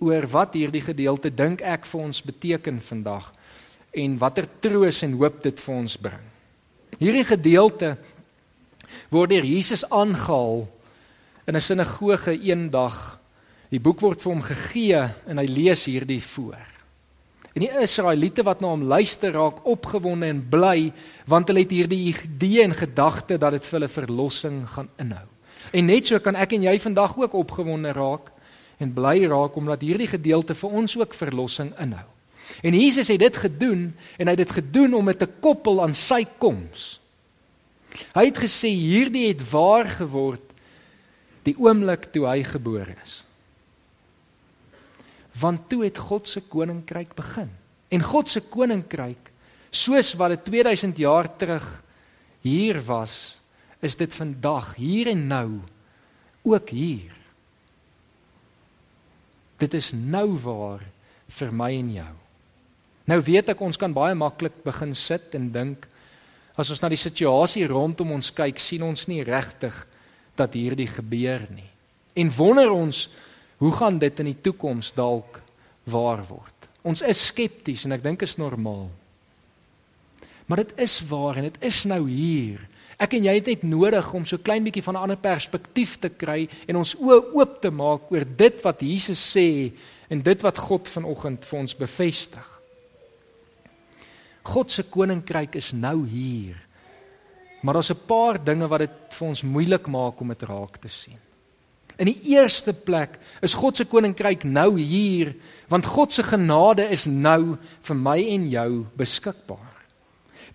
oor 0.00 0.26
wat 0.32 0.54
hierdie 0.54 0.82
gedeelte 0.84 1.30
dink 1.30 1.62
ek 1.62 1.86
vir 1.86 2.00
ons 2.00 2.22
beteken 2.24 2.80
vandag 2.80 3.30
en 3.92 4.18
watter 4.18 4.48
troos 4.60 5.02
en 5.02 5.16
hoop 5.20 5.42
dit 5.42 5.60
vir 5.60 5.74
ons 5.74 5.96
bring. 5.96 6.26
Hierdie 6.98 7.24
gedeelte 7.24 7.96
word 9.10 9.30
deur 9.30 9.46
Jesus 9.46 9.84
aangehaal 9.90 10.68
in 11.46 11.56
'n 11.56 11.60
sinagoge 11.60 12.32
eendag 12.32 13.20
Die 13.70 13.78
boek 13.78 14.02
word 14.02 14.22
vir 14.22 14.32
hom 14.32 14.42
gegee 14.42 15.00
en 15.30 15.38
hy 15.38 15.46
lees 15.46 15.84
hierdie 15.86 16.20
voor. 16.32 16.58
En 17.54 17.62
die 17.62 17.70
Israeliete 17.82 18.42
wat 18.46 18.62
na 18.62 18.72
hom 18.72 18.82
luister 18.90 19.34
raak 19.34 19.62
opgewonde 19.66 20.26
en 20.30 20.42
bly 20.50 20.90
want 21.30 21.50
hulle 21.50 21.62
het 21.62 21.74
hierdie 21.74 22.10
idee 22.10 22.64
en 22.64 22.74
gedagte 22.74 23.38
dat 23.38 23.54
dit 23.54 23.66
vir 23.66 23.78
hulle 23.78 23.90
verlossing 23.90 24.58
gaan 24.74 24.90
inhou. 25.02 25.26
En 25.74 25.86
net 25.86 26.10
so 26.10 26.18
kan 26.22 26.38
ek 26.38 26.56
en 26.56 26.66
jy 26.66 26.76
vandag 26.82 27.14
ook 27.18 27.36
opgewonde 27.38 27.94
raak 27.94 28.32
en 28.80 28.94
bly 28.96 29.26
raak 29.28 29.56
omdat 29.60 29.84
hierdie 29.84 30.08
gedeelte 30.10 30.56
vir 30.56 30.76
ons 30.82 30.96
ook 30.98 31.14
verlossing 31.14 31.72
inhou. 31.80 32.06
En 32.66 32.74
Jesus 32.74 33.08
het 33.12 33.20
dit 33.22 33.36
gedoen 33.36 33.90
en 34.18 34.26
hy 34.26 34.34
het 34.34 34.42
dit 34.42 34.56
gedoen 34.58 34.94
om 34.98 35.10
dit 35.12 35.20
te 35.20 35.28
koppel 35.40 35.82
aan 35.84 35.94
sy 35.94 36.24
koms. 36.42 36.96
Hy 38.16 38.24
het 38.30 38.38
gesê 38.42 38.72
hierdie 38.72 39.28
het 39.28 39.42
waar 39.52 39.86
geword 40.00 40.46
die 41.46 41.54
oomblik 41.58 42.10
toe 42.14 42.26
hy 42.28 42.42
gebore 42.46 42.96
is 43.04 43.20
want 45.40 45.68
toe 45.70 45.84
het 45.86 45.98
God 45.98 46.28
se 46.28 46.42
koninkryk 46.50 47.14
begin. 47.18 47.50
En 47.90 48.02
God 48.04 48.28
se 48.28 48.42
koninkryk, 48.44 49.30
soos 49.70 50.14
wat 50.18 50.34
dit 50.34 50.44
2000 50.50 50.98
jaar 50.98 51.28
terug 51.38 51.66
hier 52.44 52.80
was, 52.86 53.38
is 53.80 53.96
dit 53.96 54.14
vandag 54.14 54.74
hier 54.76 55.10
en 55.12 55.26
nou 55.30 55.48
ook 56.42 56.72
hier. 56.74 57.14
Dit 59.60 59.76
is 59.76 59.92
nou 59.92 60.34
waar 60.42 60.82
vir 61.30 61.54
my 61.54 61.70
en 61.76 61.94
jou. 61.94 62.12
Nou 63.10 63.20
weet 63.26 63.52
ek 63.52 63.62
ons 63.64 63.78
kan 63.80 63.94
baie 63.94 64.14
maklik 64.18 64.62
begin 64.64 64.94
sit 64.96 65.34
en 65.38 65.50
dink 65.52 65.86
as 66.58 66.70
ons 66.72 66.82
na 66.82 66.90
die 66.92 67.00
situasie 67.00 67.64
rondom 67.70 68.12
ons 68.12 68.32
kyk, 68.36 68.58
sien 68.60 68.82
ons 68.84 69.06
nie 69.08 69.22
regtig 69.24 69.74
dat 70.36 70.54
hierdie 70.56 70.88
gebeur 70.90 71.46
nie. 71.54 71.68
En 72.20 72.32
wonder 72.36 72.72
ons 72.72 73.06
Hoe 73.60 73.72
gaan 73.76 73.98
dit 74.00 74.22
in 74.22 74.30
die 74.30 74.40
toekoms 74.40 74.94
dalk 74.96 75.42
waar 75.84 76.22
word? 76.24 76.68
Ons 76.80 77.02
is 77.04 77.26
skepties 77.28 77.84
en 77.84 77.92
ek 77.92 78.04
dink 78.06 78.22
is 78.24 78.38
normaal. 78.40 78.88
Maar 80.48 80.62
dit 80.64 80.72
is 80.80 80.94
waar 81.10 81.36
en 81.36 81.50
dit 81.50 81.58
is 81.68 81.82
nou 81.90 82.00
hier. 82.08 82.62
Ek 83.00 83.14
en 83.16 83.24
jy 83.24 83.32
het 83.38 83.46
net 83.48 83.62
nodig 83.64 84.08
om 84.12 84.26
so 84.28 84.36
klein 84.44 84.64
bietjie 84.66 84.84
van 84.84 84.94
'n 84.94 85.02
ander 85.04 85.16
perspektief 85.16 85.96
te 85.98 86.10
kry 86.10 86.48
en 86.68 86.76
ons 86.76 86.94
oë 86.94 87.32
oop 87.32 87.60
te 87.62 87.70
maak 87.70 88.12
oor 88.12 88.24
dit 88.36 88.62
wat 88.62 88.80
Jesus 88.80 89.20
sê 89.36 89.72
en 90.10 90.22
dit 90.22 90.42
wat 90.42 90.58
God 90.58 90.88
vanoggend 90.88 91.44
vir 91.44 91.58
ons 91.58 91.76
bevestig. 91.76 92.60
God 94.42 94.70
se 94.70 94.82
koninkryk 94.82 95.54
is 95.54 95.72
nou 95.72 96.06
hier. 96.06 96.56
Maar 97.62 97.74
daar's 97.74 97.90
'n 97.90 98.06
paar 98.06 98.44
dinge 98.44 98.68
wat 98.68 98.78
dit 98.78 98.90
vir 99.10 99.28
ons 99.28 99.42
moeilik 99.42 99.86
maak 99.86 100.20
om 100.20 100.28
dit 100.28 100.42
raak 100.42 100.76
te 100.76 100.88
sien. 100.88 101.18
In 101.96 102.06
die 102.06 102.20
eerste 102.32 102.72
plek 102.72 103.18
is 103.40 103.54
God 103.54 103.76
se 103.76 103.84
koninkryk 103.84 104.44
nou 104.44 104.78
hier, 104.78 105.34
want 105.68 105.86
God 105.86 106.12
se 106.12 106.22
genade 106.22 106.88
is 106.90 107.06
nou 107.06 107.56
vir 107.82 107.96
my 107.96 108.18
en 108.28 108.48
jou 108.48 108.86
beskikbaar. 108.96 109.69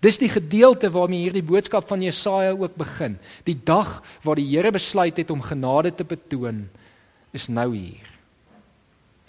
Dis 0.00 0.18
die 0.18 0.28
gedeelte 0.28 0.90
waarmee 0.92 1.26
hierdie 1.26 1.44
boodskap 1.46 1.88
van 1.88 2.02
Jesaja 2.02 2.52
ook 2.52 2.76
begin. 2.76 3.18
Die 3.44 3.56
dag 3.56 4.02
waar 4.22 4.36
die 4.36 4.48
Here 4.50 4.70
besluit 4.70 5.16
het 5.16 5.30
om 5.30 5.40
genade 5.42 5.94
te 5.94 6.04
betoon, 6.04 6.68
is 7.32 7.48
nou 7.48 7.74
hier. 7.74 8.12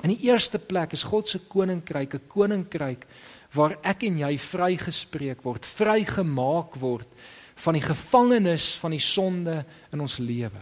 In 0.04 0.14
die 0.14 0.30
eerste 0.30 0.60
plek 0.60 0.94
is 0.94 1.08
God 1.08 1.28
se 1.28 1.40
koninkryk 1.40 2.14
'n 2.14 2.28
koninkryk 2.28 3.08
waar 3.54 3.78
ek 3.82 4.04
en 4.04 4.18
jy 4.20 4.38
vrygespreek 4.38 5.42
word, 5.44 5.66
vrygemaak 5.66 6.76
word 6.76 7.08
van 7.56 7.74
die 7.74 7.82
gevangenis 7.82 8.76
van 8.76 8.92
die 8.92 9.02
sonde 9.02 9.66
in 9.94 10.02
ons 10.02 10.18
lewe. 10.18 10.62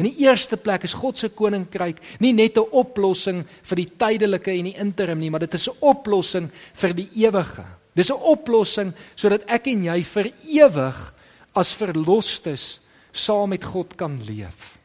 In 0.00 0.08
die 0.08 0.24
eerste 0.24 0.56
plek 0.56 0.82
is 0.82 0.96
God 0.96 1.18
se 1.18 1.28
koninkryk 1.28 2.00
nie 2.20 2.32
net 2.32 2.56
'n 2.56 2.72
oplossing 2.72 3.44
vir 3.62 3.76
die 3.76 3.90
tydelike 3.96 4.50
en 4.50 4.64
die 4.64 4.78
interim 4.78 5.18
nie, 5.18 5.30
maar 5.30 5.40
dit 5.40 5.54
is 5.54 5.68
'n 5.68 5.76
oplossing 5.80 6.50
vir 6.74 6.94
die 6.94 7.08
ewige. 7.14 7.79
Dis 7.94 8.10
'n 8.10 8.22
oplossing 8.22 8.94
sodat 9.14 9.44
ek 9.46 9.66
en 9.66 9.84
jy 9.84 10.02
vir 10.02 10.32
ewig 10.46 11.14
as 11.54 11.74
verlosstes 11.74 12.80
saam 13.12 13.48
met 13.50 13.64
God 13.64 13.96
kan 13.96 14.20
leef. 14.22 14.78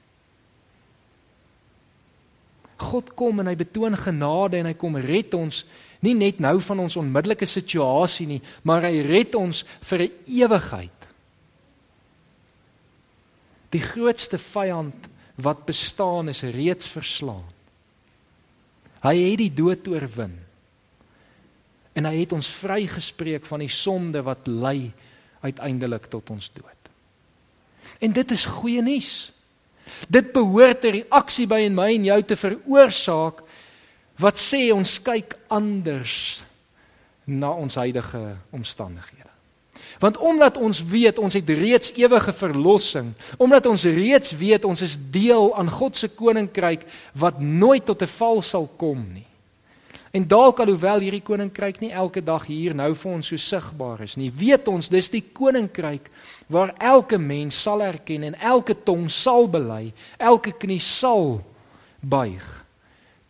God 2.77 3.13
kom 3.15 3.39
en 3.39 3.47
hy 3.47 3.55
betoon 3.55 3.95
genade 3.95 4.57
en 4.57 4.65
hy 4.65 4.74
kom 4.74 4.97
red 4.97 5.33
ons 5.33 5.63
nie 6.05 6.13
net 6.13 6.39
nou 6.39 6.59
van 6.62 6.79
ons 6.79 6.97
onmiddellike 6.97 7.47
situasie 7.50 8.27
nie, 8.27 8.41
maar 8.63 8.85
hy 8.85 9.01
red 9.01 9.35
ons 9.35 9.63
vir 9.81 10.01
'n 10.01 10.12
ewigheid. 10.27 11.00
Die 13.71 13.79
grootste 13.79 14.38
vyand 14.38 15.07
wat 15.35 15.65
bestaan 15.65 16.29
is 16.29 16.43
reeds 16.43 16.88
verslaan. 16.88 17.51
Hy 19.01 19.15
het 19.15 19.38
die 19.38 19.53
dood 19.53 19.88
oorwin. 19.88 20.44
En 21.95 22.05
hy 22.05 22.19
het 22.23 22.33
ons 22.35 22.47
vrygespreek 22.59 23.45
van 23.47 23.63
die 23.63 23.71
sonde 23.71 24.21
wat 24.25 24.49
lei 24.51 24.91
uiteindelik 25.45 26.09
tot 26.11 26.29
ons 26.29 26.51
dood. 26.53 26.91
En 28.03 28.11
dit 28.11 28.31
is 28.31 28.45
goeie 28.45 28.81
nuus. 28.83 29.31
Dit 30.09 30.33
behoort 30.33 30.83
'n 30.83 30.91
reaksie 31.01 31.47
by 31.47 31.59
in 31.59 31.75
my 31.75 31.93
en 31.95 32.03
jou 32.03 32.21
te 32.23 32.35
veroorsaak 32.35 33.43
wat 34.17 34.37
sê 34.37 34.71
ons 34.73 35.01
kyk 35.01 35.35
anders 35.47 36.43
na 37.25 37.51
ons 37.51 37.75
huidige 37.75 38.37
omstandighede. 38.49 39.29
Want 39.99 40.17
omdat 40.17 40.57
ons 40.57 40.83
weet 40.83 41.19
ons 41.19 41.33
het 41.33 41.49
reeds 41.49 41.93
ewige 41.95 42.33
verlossing, 42.33 43.13
omdat 43.37 43.65
ons 43.65 43.83
reeds 43.83 44.31
weet 44.31 44.65
ons 44.65 44.81
is 44.81 44.97
deel 45.11 45.55
aan 45.55 45.69
God 45.69 45.97
se 45.97 46.07
koninkryk 46.07 46.85
wat 47.13 47.39
nooit 47.39 47.85
tot 47.85 48.01
'n 48.01 48.07
val 48.07 48.41
sal 48.41 48.67
kom 48.77 49.13
nie. 49.13 49.27
En 50.15 50.24
dalk 50.24 50.62
alhoewel 50.63 51.01
hierdie 51.03 51.24
koninkryk 51.25 51.81
nie 51.84 51.91
elke 51.91 52.22
dag 52.24 52.45
hier 52.48 52.75
nou 52.77 52.93
vir 52.95 53.12
ons 53.17 53.31
so 53.34 53.41
sigbaar 53.41 54.05
is 54.05 54.15
nie, 54.15 54.29
weet 54.31 54.69
ons 54.72 54.88
dis 54.88 55.10
die 55.12 55.24
koninkryk 55.36 56.07
waar 56.48 56.72
elke 56.79 57.19
mens 57.19 57.57
sal 57.60 57.84
erken 57.84 58.24
en 58.29 58.38
elke 58.39 58.77
tong 58.88 59.10
sal 59.12 59.50
bely, 59.51 59.89
elke 60.15 60.53
knie 60.55 60.79
sal 60.79 61.41
buig 62.00 62.45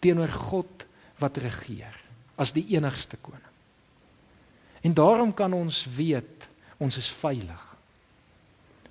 teenoor 0.03 0.29
God 0.29 0.85
wat 1.17 1.39
regeer 1.41 1.95
as 2.37 2.53
die 2.53 2.67
enigste 2.75 3.17
koning. 3.17 3.41
En 4.85 4.93
daarom 4.93 5.33
kan 5.33 5.55
ons 5.57 5.81
weet 5.89 6.45
ons 6.77 6.99
is 7.01 7.09
veilig. 7.09 7.63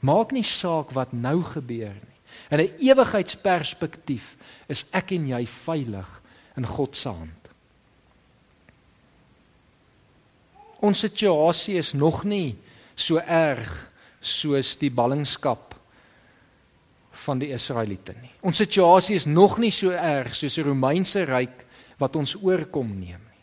Maak 0.03 0.35
nie 0.35 0.43
saak 0.43 0.91
wat 0.97 1.15
nou 1.15 1.45
gebeur 1.47 1.95
nie. 1.95 2.19
In 2.51 2.59
'n 2.59 2.75
ewigheidsperspektief 2.91 4.35
is 4.67 4.85
ek 4.91 5.13
en 5.13 5.29
jy 5.29 5.47
veilig 5.47 6.21
in 6.57 6.67
God 6.67 6.97
se 6.97 7.09
hand. 7.09 7.44
Ons 10.85 11.01
situasie 11.07 11.79
is 11.81 11.95
nog 11.97 12.25
nie 12.29 12.57
so 12.95 13.19
erg 13.19 13.71
soos 14.21 14.75
die 14.81 14.93
ballingskap 14.93 15.73
van 17.25 17.41
die 17.41 17.53
Israeliete 17.55 18.13
nie. 18.19 18.33
Ons 18.45 18.61
situasie 18.61 19.17
is 19.17 19.27
nog 19.27 19.57
nie 19.63 19.73
so 19.73 19.95
erg 19.95 20.35
soos 20.37 20.59
die 20.59 20.67
Romeinse 20.67 21.25
ryk 21.29 21.65
wat 22.01 22.17
ons 22.21 22.35
oorkom 22.37 22.91
neem 22.99 23.21
nie. 23.21 23.43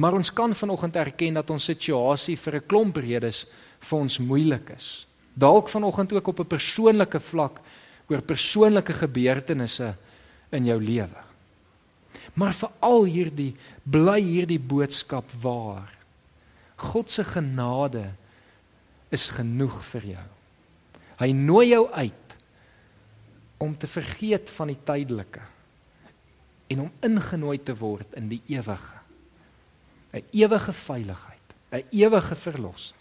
Maar 0.00 0.16
ons 0.16 0.32
kan 0.32 0.54
vanoggend 0.56 0.96
erken 0.96 1.36
dat 1.36 1.50
ons 1.52 1.68
situasie 1.68 2.36
vir 2.36 2.56
'n 2.56 2.66
klomp 2.66 2.96
redes 2.96 3.46
vir 3.80 3.98
ons 3.98 4.18
moeilik 4.18 4.70
is. 4.76 5.06
Dalk 5.34 5.68
vanoggend 5.68 6.12
ook 6.12 6.26
op 6.28 6.40
'n 6.40 6.46
persoonlike 6.46 7.20
vlak 7.20 7.60
oor 8.08 8.22
persoonlike 8.22 8.92
gebeurtenisse 8.92 9.94
in 10.50 10.64
jou 10.64 10.80
lewe. 10.80 11.20
Maar 12.34 12.52
veral 12.52 13.04
hierdie 13.04 13.54
bly 13.84 14.20
hierdie 14.20 14.60
boodskap 14.60 15.30
waar. 15.42 16.01
God 16.82 17.10
se 17.10 17.24
genade 17.24 18.04
is 19.12 19.28
genoeg 19.36 19.78
vir 19.92 20.08
jou. 20.16 20.28
Hy 21.22 21.30
nooi 21.36 21.66
jou 21.70 21.84
uit 21.92 22.36
om 23.62 23.74
te 23.78 23.86
vergeet 23.86 24.50
van 24.50 24.72
die 24.72 24.80
tydelike 24.82 25.44
en 26.72 26.86
om 26.86 26.90
ingenooi 27.04 27.58
te 27.62 27.76
word 27.76 28.16
in 28.18 28.30
die 28.32 28.42
ewige. 28.50 28.98
'n 30.12 30.24
Ewige 30.32 30.72
veiligheid, 30.72 31.46
'n 31.72 31.84
ewige 31.90 32.34
verlossing. 32.34 32.98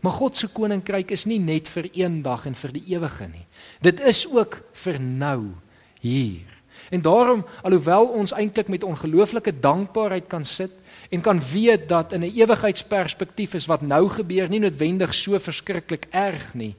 Maar 0.00 0.12
God 0.12 0.36
se 0.36 0.48
koninkryk 0.48 1.10
is 1.10 1.24
nie 1.26 1.38
net 1.38 1.68
vir 1.68 1.88
eendag 1.92 2.46
en 2.46 2.54
vir 2.54 2.72
die 2.72 2.84
ewige 2.94 3.28
nie. 3.28 3.46
Dit 3.82 4.00
is 4.00 4.26
ook 4.26 4.62
vir 4.72 5.00
nou 5.00 5.54
hier. 6.00 6.46
En 6.90 7.02
daarom 7.02 7.44
alhoewel 7.62 8.06
ons 8.06 8.32
eintlik 8.32 8.68
met 8.68 8.84
ongelooflike 8.84 9.60
dankbaarheid 9.60 10.26
kan 10.26 10.44
sit 10.44 10.70
en 11.10 11.20
kan 11.20 11.40
weet 11.52 11.88
dat 11.88 12.12
in 12.12 12.20
'n 12.20 12.32
ewigheidsperspektief 12.34 13.54
is 13.54 13.66
wat 13.66 13.80
nou 13.80 14.08
gebeur 14.08 14.48
nie 14.48 14.60
noodwendig 14.60 15.14
so 15.14 15.38
verskriklik 15.38 16.06
erg 16.10 16.54
nie, 16.54 16.74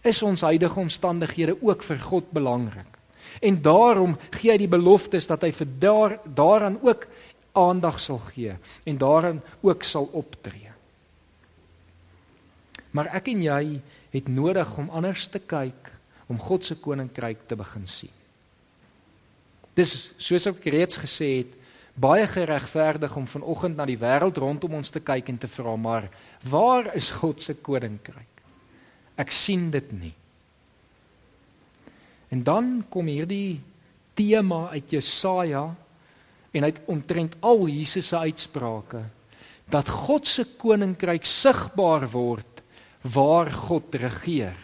is 0.00 0.22
ons 0.22 0.40
huidige 0.40 0.80
omstandighede 0.80 1.56
ook 1.60 1.82
vir 1.82 1.98
God 1.98 2.30
belangrik. 2.30 2.98
En 3.40 3.62
daarom 3.62 4.18
gee 4.30 4.50
hy 4.50 4.58
die 4.58 4.68
beloftes 4.68 5.26
dat 5.26 5.42
hy 5.42 5.52
vir 5.52 5.66
daar 5.78 6.18
daaraan 6.24 6.78
ook 6.82 7.06
aandag 7.52 8.00
sal 8.00 8.18
gee 8.18 8.54
en 8.84 8.98
daarin 8.98 9.40
ook 9.60 9.82
sal 9.82 10.08
optree. 10.12 10.70
Maar 12.90 13.06
ek 13.06 13.30
en 13.30 13.42
jy 13.42 13.80
het 14.10 14.28
nodig 14.28 14.78
om 14.78 14.90
anders 14.90 15.28
te 15.30 15.38
kyk 15.38 15.92
om 16.26 16.38
God 16.38 16.64
se 16.64 16.74
koninkryk 16.74 17.46
te 17.46 17.56
begin 17.56 17.86
sien. 17.86 18.19
Dis 19.80 20.10
soos 20.20 20.44
ek 20.50 20.66
reeds 20.74 20.98
gesê 21.00 21.30
het, 21.38 21.52
baie 22.00 22.26
geregverdig 22.28 23.14
om 23.16 23.26
vanoggend 23.28 23.78
na 23.78 23.86
die 23.88 23.98
wêreld 24.00 24.36
rondom 24.40 24.76
ons 24.80 24.92
te 24.92 25.00
kyk 25.04 25.32
en 25.32 25.38
te 25.40 25.48
vra 25.48 25.72
maar 25.80 26.08
waar 26.48 26.90
is 26.96 27.10
God 27.16 27.40
se 27.40 27.56
koninkryk? 27.64 28.44
Ek 29.20 29.32
sien 29.32 29.68
dit 29.72 29.92
nie. 29.96 30.12
En 32.30 32.44
dan 32.46 32.68
kom 32.92 33.08
hierdie 33.10 33.60
tema 34.16 34.68
uit 34.74 34.92
Jesaja 34.94 35.64
en 36.52 36.68
uit 36.68 36.78
omtrent 36.92 37.36
al 37.40 37.66
Jesus 37.68 38.12
se 38.12 38.20
uitsprake 38.20 39.02
dat 39.70 39.88
God 39.88 40.26
se 40.26 40.44
koninkryk 40.58 41.26
sigbaar 41.28 42.08
word 42.10 42.62
waar 43.06 43.50
God 43.54 43.94
regeer. 44.02 44.56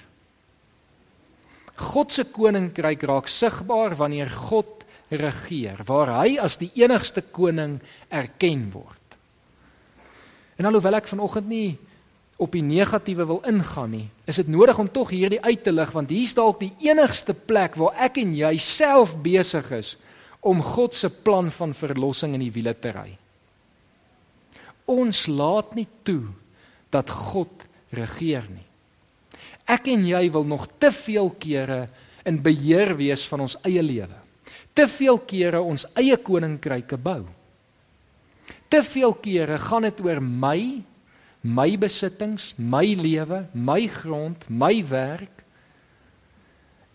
God 1.77 2.13
se 2.13 2.25
koninkryk 2.33 3.05
raak 3.07 3.29
sigbaar 3.31 3.95
wanneer 3.99 4.31
God 4.31 4.76
regeer, 5.11 5.83
waar 5.87 6.13
hy 6.23 6.37
as 6.43 6.59
die 6.59 6.71
enigste 6.83 7.23
koning 7.23 7.79
erken 8.11 8.69
word. 8.73 9.19
En 10.57 10.69
alhoewel 10.69 10.99
ek 10.99 11.11
vanoggend 11.11 11.49
nie 11.51 11.77
op 12.41 12.53
die 12.53 12.65
negatiewe 12.65 13.25
wil 13.29 13.39
ingaan 13.49 13.93
nie, 13.95 14.07
is 14.29 14.41
dit 14.43 14.49
nodig 14.53 14.79
om 14.81 14.91
tog 14.93 15.13
hierdie 15.15 15.41
uit 15.41 15.63
te 15.65 15.73
lig 15.73 15.93
want 15.95 16.13
hier's 16.13 16.35
dalk 16.37 16.61
die 16.61 16.73
enigste 16.89 17.37
plek 17.37 17.79
waar 17.81 17.97
ek 18.09 18.19
en 18.21 18.35
jy 18.37 18.57
self 18.61 19.15
besig 19.25 19.71
is 19.77 19.95
om 20.47 20.61
God 20.63 20.95
se 20.95 21.11
plan 21.11 21.49
van 21.51 21.73
verlossing 21.75 22.37
in 22.37 22.45
die 22.45 22.53
wiele 22.55 22.75
te 22.77 22.93
ry. 22.95 23.09
Ons 24.87 25.25
laat 25.27 25.75
nie 25.75 25.89
toe 26.07 26.29
dat 26.95 27.11
God 27.11 27.65
regeer 27.97 28.47
nie. 28.51 28.67
Ek 29.67 29.89
en 29.91 30.05
jy 30.07 30.23
wil 30.31 30.47
nog 30.47 30.69
te 30.79 30.93
veel 30.95 31.33
kere 31.43 31.87
in 32.27 32.39
beheer 32.43 32.95
wees 32.99 33.25
van 33.27 33.43
ons 33.47 33.57
eie 33.67 33.83
lewe. 33.83 34.26
Te 34.77 34.85
veel 34.93 35.19
kere 35.25 35.63
ons 35.65 35.87
eie 35.97 36.19
koninkryke 36.21 36.99
bou. 37.01 37.23
Te 38.69 38.83
veel 38.85 39.15
kere 39.25 39.57
gaan 39.63 39.87
dit 39.89 40.05
oor 40.05 40.21
my 40.21 40.61
my 41.47 41.77
besittings, 41.79 42.57
my 42.59 42.97
lewe, 42.99 43.45
my 43.55 43.85
grond, 43.87 44.49
my 44.51 44.81
werk. 44.91 45.45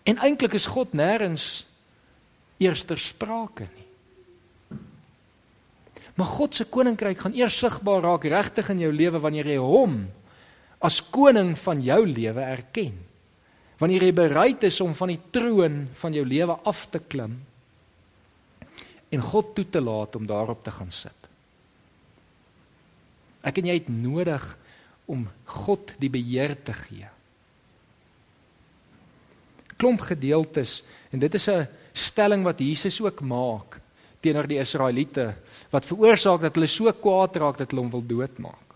En 0.03 0.19
eintlik 0.19 0.57
is 0.57 0.67
God 0.67 0.91
nêrens 0.97 1.63
eerster 2.59 2.99
sprake 2.99 3.69
nie. 3.69 3.87
Maar 6.19 6.27
God 6.35 6.57
se 6.57 6.67
koninkryk 6.67 7.21
gaan 7.23 7.37
eers 7.37 7.55
sigbaar 7.63 8.03
raak 8.03 8.27
regtig 8.27 8.73
in 8.73 8.83
jou 8.83 8.91
lewe 8.91 9.21
wanneer 9.23 9.53
jy 9.53 9.61
hom 9.63 10.01
as 10.83 10.99
koning 11.13 11.53
van 11.63 11.79
jou 11.81 12.01
lewe 12.05 12.43
erken. 12.43 12.97
Wanneer 13.79 14.09
jy 14.09 14.13
bereid 14.19 14.67
is 14.67 14.81
om 14.83 14.91
van 14.97 15.13
die 15.13 15.21
troon 15.33 15.85
van 16.01 16.13
jou 16.13 16.25
lewe 16.27 16.59
af 16.67 16.83
te 16.91 16.99
klim 16.99 17.39
en 19.11 19.21
God 19.21 19.55
toe 19.55 19.65
te 19.69 19.81
laat 19.83 20.15
om 20.15 20.25
daarop 20.27 20.63
te 20.63 20.71
gaan 20.71 20.91
sit. 20.91 21.27
Ek 23.41 23.57
en 23.59 23.71
jy 23.71 23.77
het 23.79 23.89
nodig 23.91 24.43
om 25.11 25.25
God 25.65 25.93
die 25.99 26.11
beheer 26.13 26.55
te 26.63 26.73
gee. 26.77 27.09
Klomp 29.81 30.03
gedeeltes 30.05 30.81
en 31.11 31.19
dit 31.19 31.33
is 31.35 31.47
'n 31.49 31.67
stelling 31.93 32.43
wat 32.43 32.59
Jesus 32.59 33.01
ook 33.01 33.21
maak 33.21 33.81
teenoor 34.21 34.47
die 34.47 34.59
Israeliete 34.59 35.33
wat 35.71 35.85
veroorsaak 35.85 36.41
dat 36.41 36.55
hulle 36.55 36.67
so 36.67 36.91
kwaad 36.93 37.35
raak 37.35 37.57
dat 37.57 37.71
hulle 37.71 37.81
hom 37.81 37.91
wil 37.91 38.05
doodmaak. 38.05 38.70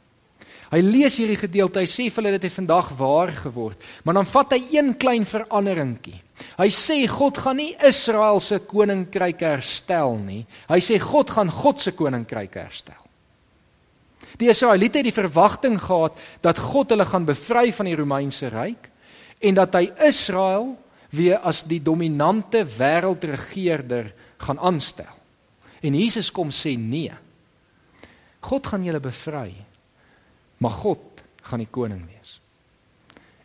Hy 0.75 0.81
lees 0.83 1.15
hierdie 1.21 1.39
gedeelte, 1.39 1.79
hy 1.79 1.87
sê 1.87 2.09
vir 2.11 2.19
hulle 2.19 2.35
dit 2.35 2.45
het 2.49 2.51
vandag 2.57 2.89
waar 2.99 3.31
geword, 3.31 3.79
maar 4.03 4.17
dan 4.17 4.27
vat 4.27 4.55
hy 4.57 4.57
een 4.73 4.89
klein 4.99 5.23
veranderingkie. 5.23 6.17
Hy 6.59 6.67
sê 6.73 6.97
God 7.07 7.37
gaan 7.39 7.61
nie 7.61 7.77
Israel 7.87 8.41
se 8.43 8.59
koninkryk 8.67 9.39
herstel 9.45 10.17
nie. 10.19 10.41
Hy 10.67 10.79
sê 10.83 10.97
God 10.99 11.31
gaan 11.31 11.51
God 11.53 11.79
se 11.79 11.93
koninkryk 11.95 12.57
herstel. 12.59 12.99
Die 14.35 14.49
Israeliete 14.51 14.99
het 14.99 15.07
die 15.07 15.15
verwagting 15.15 15.77
gehad 15.79 16.17
dat 16.43 16.59
God 16.59 16.91
hulle 16.91 17.05
gaan 17.07 17.27
bevry 17.27 17.69
van 17.71 17.87
die 17.87 17.95
Romeinse 17.95 18.49
ryk 18.51 18.89
en 19.39 19.55
dat 19.55 19.77
hy 19.79 19.85
Israel 20.03 20.73
weer 21.15 21.39
as 21.39 21.63
die 21.63 21.79
dominante 21.79 22.65
wêreldregerder 22.67 24.11
gaan 24.43 24.59
aanstel. 24.59 25.13
En 25.79 25.95
Jesus 25.95 26.33
kom 26.35 26.51
sê 26.51 26.75
nee. 26.75 27.13
God 28.43 28.67
gaan 28.67 28.83
julle 28.83 28.99
bevry. 28.99 29.53
Maar 30.57 30.71
God 30.71 31.23
gaan 31.45 31.61
die 31.61 31.71
koning 31.71 32.05
wees. 32.07 32.39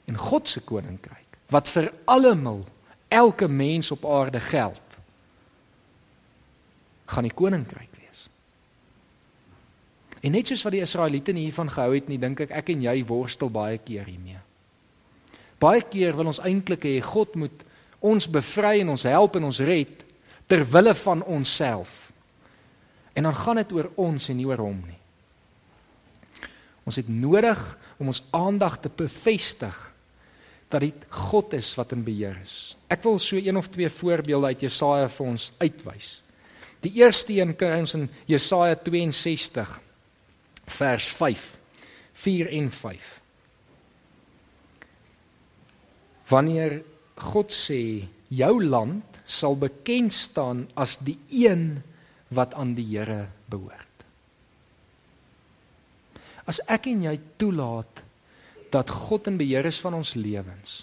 En 0.08 0.16
God 0.16 0.48
se 0.48 0.60
koninkryk 0.60 1.38
wat 1.50 1.68
vir 1.68 1.88
almal 2.06 2.60
elke 3.10 3.48
mens 3.48 3.90
op 3.90 4.04
aarde 4.06 4.40
geld 4.40 4.98
gaan 7.10 7.26
die 7.26 7.34
koninkryk 7.34 7.90
En 10.20 10.34
net 10.36 10.50
soos 10.50 10.62
wat 10.66 10.76
die 10.76 10.84
Israeliete 10.84 11.32
nie 11.32 11.46
hiervan 11.46 11.70
gehou 11.72 11.94
het 11.94 12.08
nie, 12.10 12.20
dink 12.20 12.42
ek 12.44 12.52
ek 12.60 12.74
en 12.74 12.84
jy 12.84 13.00
worstel 13.08 13.50
baie 13.52 13.78
keer 13.80 14.04
hiermee. 14.08 14.40
Baie 15.60 15.82
keer 15.88 16.16
wil 16.16 16.32
ons 16.32 16.42
eintlik 16.44 16.84
hê 16.88 16.98
God 17.04 17.36
moet 17.40 17.64
ons 18.04 18.28
bevry 18.32 18.80
en 18.82 18.92
ons 18.94 19.08
help 19.08 19.36
en 19.36 19.48
ons 19.48 19.62
red 19.64 20.04
ter 20.48 20.64
wille 20.68 20.94
van 21.02 21.24
onsself. 21.24 22.12
En 23.16 23.28
dan 23.28 23.36
gaan 23.36 23.60
dit 23.60 23.72
oor 23.76 23.90
ons 24.00 24.28
en 24.28 24.36
nie 24.36 24.48
oor 24.48 24.60
hom 24.60 24.78
nie. 24.84 24.99
Ons 26.90 26.98
het 26.98 27.08
nodig 27.08 27.58
om 28.02 28.08
ons 28.10 28.22
aandag 28.34 28.80
te 28.82 28.90
bevestig 28.90 29.76
dat 30.70 30.82
dit 30.82 31.04
God 31.30 31.54
is 31.54 31.68
wat 31.78 31.94
in 31.94 32.02
beheer 32.06 32.34
is. 32.42 32.74
Ek 32.90 33.04
wil 33.06 33.20
so 33.22 33.38
een 33.38 33.58
of 33.58 33.68
twee 33.70 33.90
voorbeelde 33.90 34.50
uit 34.50 34.64
Jesaja 34.66 35.06
vir 35.10 35.28
ons 35.30 35.50
uitwys. 35.62 36.08
Die 36.82 36.96
eerste 36.98 37.36
een 37.36 37.54
kry 37.58 37.76
ons 37.78 37.94
in 37.94 38.08
Jesaja 38.26 38.74
62 38.82 39.76
vers 40.70 41.08
5 41.18 41.46
4 42.24 42.50
en 42.58 42.70
5 42.74 43.10
Wanneer 46.30 46.80
God 47.30 47.54
sê 47.54 47.82
jou 48.30 48.54
land 48.62 49.20
sal 49.26 49.58
bekend 49.58 50.14
staan 50.14 50.64
as 50.78 50.96
die 51.02 51.18
een 51.28 51.82
wat 52.30 52.54
aan 52.54 52.74
die 52.78 52.86
Here 52.94 53.24
behoort 53.50 53.89
As 56.50 56.58
ek 56.66 56.90
en 56.90 57.06
jy 57.06 57.16
toelaat 57.38 58.02
dat 58.74 58.90
God 58.90 59.30
in 59.30 59.38
beheer 59.38 59.68
is 59.70 59.78
van 59.82 59.96
ons 59.98 60.16
lewens 60.18 60.80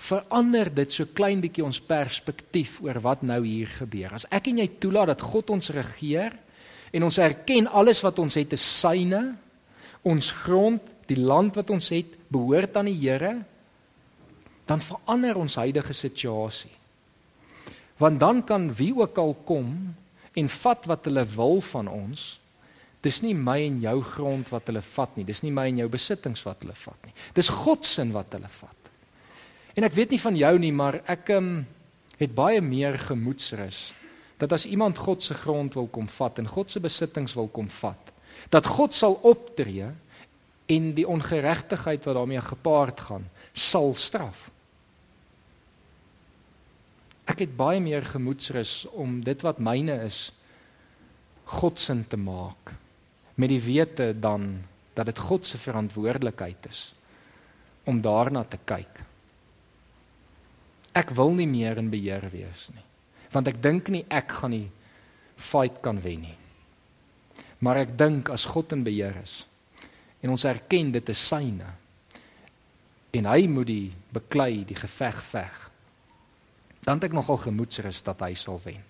verander 0.00 0.70
dit 0.72 0.92
so 0.92 1.08
klein 1.12 1.42
bietjie 1.42 1.64
ons 1.64 1.80
perspektief 1.84 2.78
oor 2.84 2.98
wat 3.04 3.24
nou 3.26 3.42
hier 3.44 3.68
gebeur. 3.80 4.14
As 4.16 4.26
ek 4.32 4.48
en 4.48 4.62
jy 4.62 4.68
toelaat 4.80 5.12
dat 5.12 5.24
God 5.24 5.52
ons 5.52 5.72
regeer 5.76 6.36
en 6.96 7.06
ons 7.06 7.20
erken 7.20 7.68
alles 7.68 8.00
wat 8.02 8.18
ons 8.22 8.38
het 8.40 8.56
is 8.56 8.64
syne, 8.64 9.20
ons 10.08 10.32
grond, 10.42 10.82
die 11.10 11.20
land 11.20 11.56
wat 11.58 11.70
ons 11.74 11.90
het, 11.92 12.16
behoort 12.32 12.78
aan 12.80 12.88
die 12.88 12.96
Here, 12.96 13.34
dan 14.66 14.80
verander 14.80 15.36
ons 15.42 15.58
huidige 15.60 15.94
situasie. 15.94 16.72
Want 18.00 18.20
dan 18.22 18.40
kan 18.46 18.70
wie 18.78 18.94
ook 18.96 19.18
al 19.20 19.34
kom 19.44 19.72
en 20.32 20.52
vat 20.62 20.86
wat 20.88 21.10
hulle 21.10 21.26
wil 21.34 21.60
van 21.60 21.90
ons. 21.90 22.38
Dis 23.00 23.22
nie 23.24 23.32
my 23.34 23.56
en 23.64 23.78
jou 23.80 23.96
grond 24.04 24.50
wat 24.52 24.68
hulle 24.68 24.82
vat 24.84 25.16
nie. 25.16 25.24
Dis 25.24 25.40
nie 25.44 25.52
my 25.54 25.66
en 25.70 25.80
jou 25.80 25.88
besittings 25.92 26.42
wat 26.44 26.64
hulle 26.64 26.76
vat 26.76 27.08
nie. 27.08 27.14
Dis 27.36 27.48
God 27.62 27.88
se 27.88 28.04
wat 28.12 28.36
hulle 28.36 28.50
vat. 28.52 28.90
En 29.78 29.86
ek 29.86 29.96
weet 29.96 30.12
nie 30.12 30.20
van 30.20 30.36
jou 30.36 30.52
nie, 30.60 30.72
maar 30.76 30.98
ek 31.08 31.32
um, 31.36 31.50
het 32.20 32.34
baie 32.36 32.60
meer 32.60 32.98
gemoedsrus 33.00 33.90
dat 34.40 34.54
as 34.56 34.64
iemand 34.66 34.96
God 34.96 35.22
se 35.22 35.34
grond 35.36 35.74
wil 35.76 35.88
kom 35.92 36.06
vat 36.08 36.38
en 36.40 36.48
God 36.48 36.72
se 36.72 36.80
besittings 36.80 37.34
wil 37.36 37.50
kom 37.52 37.68
vat, 37.68 38.12
dat 38.48 38.64
God 38.64 38.96
sal 38.96 39.18
optree 39.28 39.90
en 40.70 40.86
die 40.96 41.04
ongeregtigheid 41.04 42.06
wat 42.08 42.16
daarmee 42.16 42.40
gepaard 42.40 43.02
gaan, 43.04 43.26
sal 43.52 43.92
straf. 44.00 44.48
Ek 47.28 47.44
het 47.44 47.52
baie 47.56 47.82
meer 47.84 48.06
gemoedsrus 48.08 48.86
om 48.96 49.20
dit 49.24 49.44
wat 49.44 49.60
myne 49.60 49.98
is 50.06 50.30
God 51.60 51.78
se 51.78 51.96
te 52.08 52.16
maak 52.16 52.72
met 53.40 53.48
die 53.48 53.62
wete 53.64 54.12
dan 54.20 54.60
dat 54.96 55.08
dit 55.08 55.18
God 55.18 55.46
se 55.46 55.58
verantwoordelikheid 55.58 56.66
is 56.68 56.90
om 57.88 58.02
daarna 58.04 58.44
te 58.44 58.58
kyk. 58.68 59.00
Ek 60.92 61.14
wil 61.16 61.32
nie 61.38 61.48
meer 61.48 61.78
in 61.80 61.88
beheer 61.90 62.26
wees 62.32 62.68
nie. 62.74 62.84
Want 63.32 63.48
ek 63.48 63.60
dink 63.62 63.88
nie 63.88 64.04
ek 64.10 64.34
gaan 64.40 64.56
die 64.56 64.68
fight 65.40 65.80
kan 65.84 66.02
wen 66.02 66.26
nie. 66.26 66.36
Maar 67.64 67.84
ek 67.86 67.96
dink 67.98 68.30
as 68.32 68.48
God 68.50 68.74
in 68.76 68.84
beheer 68.84 69.16
is 69.22 69.44
en 70.20 70.34
ons 70.34 70.44
erken 70.44 70.90
dit 70.92 71.12
is 71.12 71.20
syne 71.30 71.70
en 73.16 73.26
hy 73.30 73.46
moet 73.48 73.68
die 73.70 73.88
beklei 74.12 74.66
die 74.68 74.76
geveg 74.78 75.22
veg. 75.30 75.56
Dan 76.84 77.00
het 77.00 77.08
ek 77.08 77.16
nogal 77.16 77.40
gemoedsrus 77.40 78.02
dat 78.06 78.20
hy 78.24 78.34
sal 78.38 78.60
wen. 78.64 78.82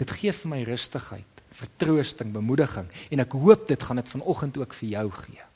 Dit 0.00 0.12
gee 0.16 0.32
vir 0.32 0.50
my 0.50 0.62
rustigheid, 0.64 1.29
vertroosting, 1.50 2.32
bemoediging 2.32 2.88
en 3.10 3.22
ek 3.24 3.32
hoop 3.32 3.66
dit 3.68 3.82
gaan 3.82 4.00
dit 4.00 4.12
vanoggend 4.12 4.58
ook 4.60 4.74
vir 4.74 4.88
jou 4.88 5.06
gee. 5.24 5.46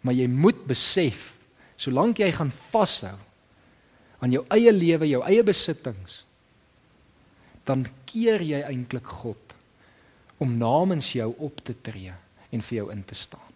Maar 0.00 0.16
jy 0.16 0.26
moet 0.32 0.64
besef, 0.66 1.34
solank 1.76 2.22
jy 2.22 2.30
gaan 2.32 2.52
vashou 2.70 3.16
aan 4.20 4.32
jou 4.32 4.44
eie 4.52 4.72
lewe, 4.72 5.08
jou 5.08 5.22
eie 5.24 5.44
besittings, 5.44 6.24
dan 7.64 7.86
keer 8.08 8.42
jy 8.44 8.60
eintlik 8.66 9.06
God 9.20 9.54
om 10.40 10.56
namens 10.56 11.12
jou 11.12 11.28
op 11.38 11.60
te 11.64 11.76
tree 11.76 12.12
en 12.50 12.64
vir 12.64 12.76
jou 12.80 12.88
in 12.92 13.04
te 13.04 13.16
staan. 13.16 13.46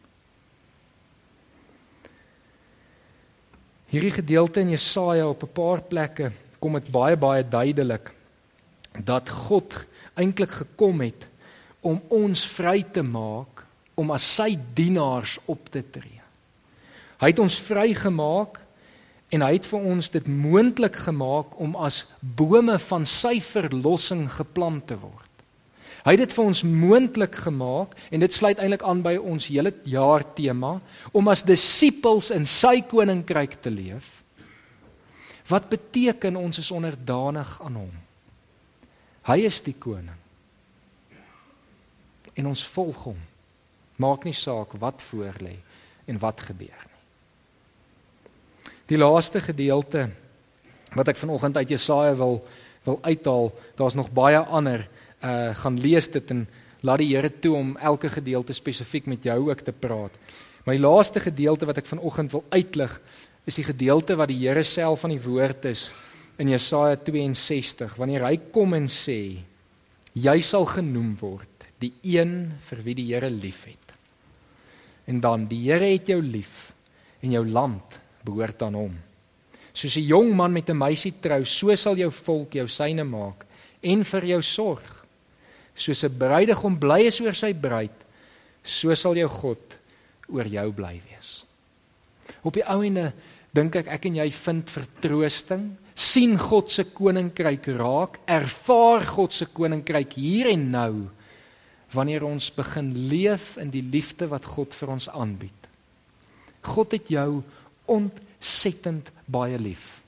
Hierdie 3.93 4.15
gedeelte 4.17 4.61
in 4.61 4.73
Jesaja 4.75 5.29
op 5.29 5.43
'n 5.43 5.53
paar 5.55 5.81
plekke 5.81 6.33
kom 6.59 6.73
dit 6.73 6.91
baie 6.91 7.17
baie 7.17 7.45
duidelik 7.49 8.13
dat 9.05 9.29
God 9.29 9.87
eintlik 10.15 10.51
gekom 10.51 11.01
het 11.01 11.27
om 11.85 12.01
ons 12.09 12.45
vry 12.57 12.81
te 12.93 13.05
maak 13.05 13.65
om 13.95 14.11
as 14.15 14.27
sy 14.39 14.55
dienaars 14.75 15.37
op 15.51 15.69
te 15.71 15.85
tree. 15.85 16.23
Hy 17.21 17.31
het 17.31 17.43
ons 17.43 17.59
vrygemaak 17.63 18.59
en 19.35 19.45
hy 19.45 19.53
het 19.57 19.69
vir 19.69 19.85
ons 19.93 20.11
dit 20.17 20.31
moontlik 20.31 20.97
gemaak 21.07 21.55
om 21.63 21.77
as 21.81 22.05
bome 22.21 22.77
van 22.89 23.07
sy 23.09 23.39
verlossing 23.43 24.27
geplant 24.33 24.87
te 24.91 24.99
word. 24.99 25.31
Hy 26.05 26.13
het 26.13 26.21
dit 26.27 26.35
vir 26.37 26.45
ons 26.45 26.65
moontlik 26.69 27.39
gemaak 27.47 27.95
en 28.13 28.21
dit 28.21 28.35
sluit 28.35 28.59
eintlik 28.61 28.83
aan 28.85 29.01
by 29.05 29.15
ons 29.17 29.47
hele 29.49 29.73
jaar 29.89 30.27
tema 30.37 30.77
om 31.17 31.31
as 31.33 31.47
disippels 31.49 32.29
in 32.35 32.45
sy 32.45 32.83
koninkryk 32.91 33.57
te 33.65 33.73
leef. 33.73 34.21
Wat 35.49 35.71
beteken 35.73 36.37
ons 36.41 36.61
is 36.61 36.71
onderdanig 36.73 37.57
aan 37.65 37.81
hom? 37.81 37.97
Hy 39.25 39.39
is 39.49 39.63
die 39.65 39.77
koning. 39.81 40.24
En 42.35 42.51
ons 42.51 42.67
volg 42.75 43.05
hom. 43.11 43.21
Maak 43.97 44.25
nie 44.27 44.35
saak 44.35 44.75
wat 44.83 45.03
voor 45.11 45.37
lê 45.41 45.57
en 46.11 46.19
wat 46.19 46.41
gebeur 46.41 46.83
nie. 46.83 47.01
Die 48.91 48.99
laaste 49.01 49.41
gedeelte 49.41 50.09
wat 50.95 51.09
ek 51.09 51.19
vanoggend 51.19 51.57
uit 51.57 51.73
Jesaja 51.77 52.15
wil 52.19 52.43
wil 52.85 52.99
uithaal, 53.01 53.47
daar's 53.79 53.95
nog 53.97 54.11
baie 54.13 54.39
ander 54.39 54.83
uh 55.25 55.55
gaan 55.57 55.79
lees 55.81 56.11
dit 56.13 56.31
en 56.31 56.43
laat 56.85 57.01
die 57.01 57.15
Here 57.15 57.31
toe 57.41 57.55
om 57.57 57.77
elke 57.81 58.11
gedeelte 58.13 58.53
spesifiek 58.53 59.07
met 59.09 59.25
jou 59.25 59.39
ook 59.49 59.63
te 59.65 59.73
praat. 59.73 60.13
Maar 60.65 60.77
die 60.77 60.85
laaste 60.85 61.21
gedeelte 61.21 61.65
wat 61.67 61.81
ek 61.81 61.89
vanoggend 61.89 62.33
wil 62.33 62.45
uitlig 62.53 63.01
is 63.49 63.57
die 63.57 63.65
gedeelte 63.65 64.17
wat 64.17 64.29
die 64.29 64.43
Here 64.43 64.63
self 64.63 65.01
van 65.05 65.15
die 65.15 65.23
woord 65.23 65.65
is 65.73 65.89
in 66.37 66.51
Jesaja 66.53 66.97
62 66.97 67.97
wanneer 67.97 68.27
hy 68.27 68.37
kom 68.53 68.75
en 68.77 68.89
sê 68.91 69.39
jy 70.13 70.37
sal 70.43 70.67
genoem 70.69 71.15
word 71.21 71.54
die 71.83 71.93
een 72.03 72.53
vir 72.69 72.83
wie 72.85 72.95
die 72.95 73.09
Here 73.13 73.31
liefhet. 73.31 73.95
En 75.07 75.21
dan 75.21 75.47
die 75.51 75.63
Here 75.67 75.91
het 75.93 76.09
jou 76.09 76.21
lief 76.23 76.73
en 77.25 77.35
jou 77.35 77.45
land 77.49 77.99
behoort 78.25 78.63
aan 78.63 78.79
hom. 78.79 78.95
Soos 79.75 79.97
'n 79.97 80.07
jong 80.07 80.35
man 80.35 80.53
met 80.53 80.71
'n 80.71 80.79
meisie 80.79 81.15
trou, 81.21 81.45
so 81.45 81.75
sal 81.75 81.97
jou 81.97 82.11
volk 82.11 82.53
jou 82.55 82.69
syne 82.69 83.05
maak 83.05 83.45
en 83.83 84.05
vir 84.05 84.25
jou 84.25 84.43
sorg. 84.43 85.05
Soos 85.75 86.05
'n 86.05 86.19
bruidegom 86.19 86.79
bly 86.79 87.07
is 87.07 87.21
oor 87.21 87.35
sy 87.35 87.53
bruid, 87.53 88.05
so 88.63 88.95
sal 88.95 89.15
jou 89.17 89.29
God 89.29 89.79
oor 90.29 90.47
jou 90.47 90.73
bly 90.73 91.03
wees. 91.11 91.45
Op 92.45 92.55
die 92.55 92.65
ouene 92.65 93.13
dink 93.53 93.77
ek 93.77 93.89
ek 93.89 94.07
en 94.07 94.15
jy 94.15 94.31
vind 94.31 94.71
vertroosting, 94.71 95.77
sien 95.95 96.39
God 96.39 96.71
se 96.71 96.85
koninkryk 96.85 97.67
raak, 97.79 98.19
ervaar 98.27 99.05
God 99.07 99.33
se 99.33 99.47
koninkryk 99.47 100.13
hier 100.13 100.47
en 100.47 100.71
nou 100.71 101.11
wanneer 101.95 102.25
ons 102.27 102.51
begin 102.55 102.93
leef 103.09 103.55
in 103.63 103.71
die 103.73 103.83
liefde 103.83 104.29
wat 104.31 104.47
God 104.57 104.75
vir 104.75 104.95
ons 104.97 105.09
aanbied. 105.09 105.69
God 106.65 106.97
het 106.97 107.11
jou 107.13 107.43
ontsettend 107.91 109.11
baie 109.31 109.59
lief. 109.61 110.03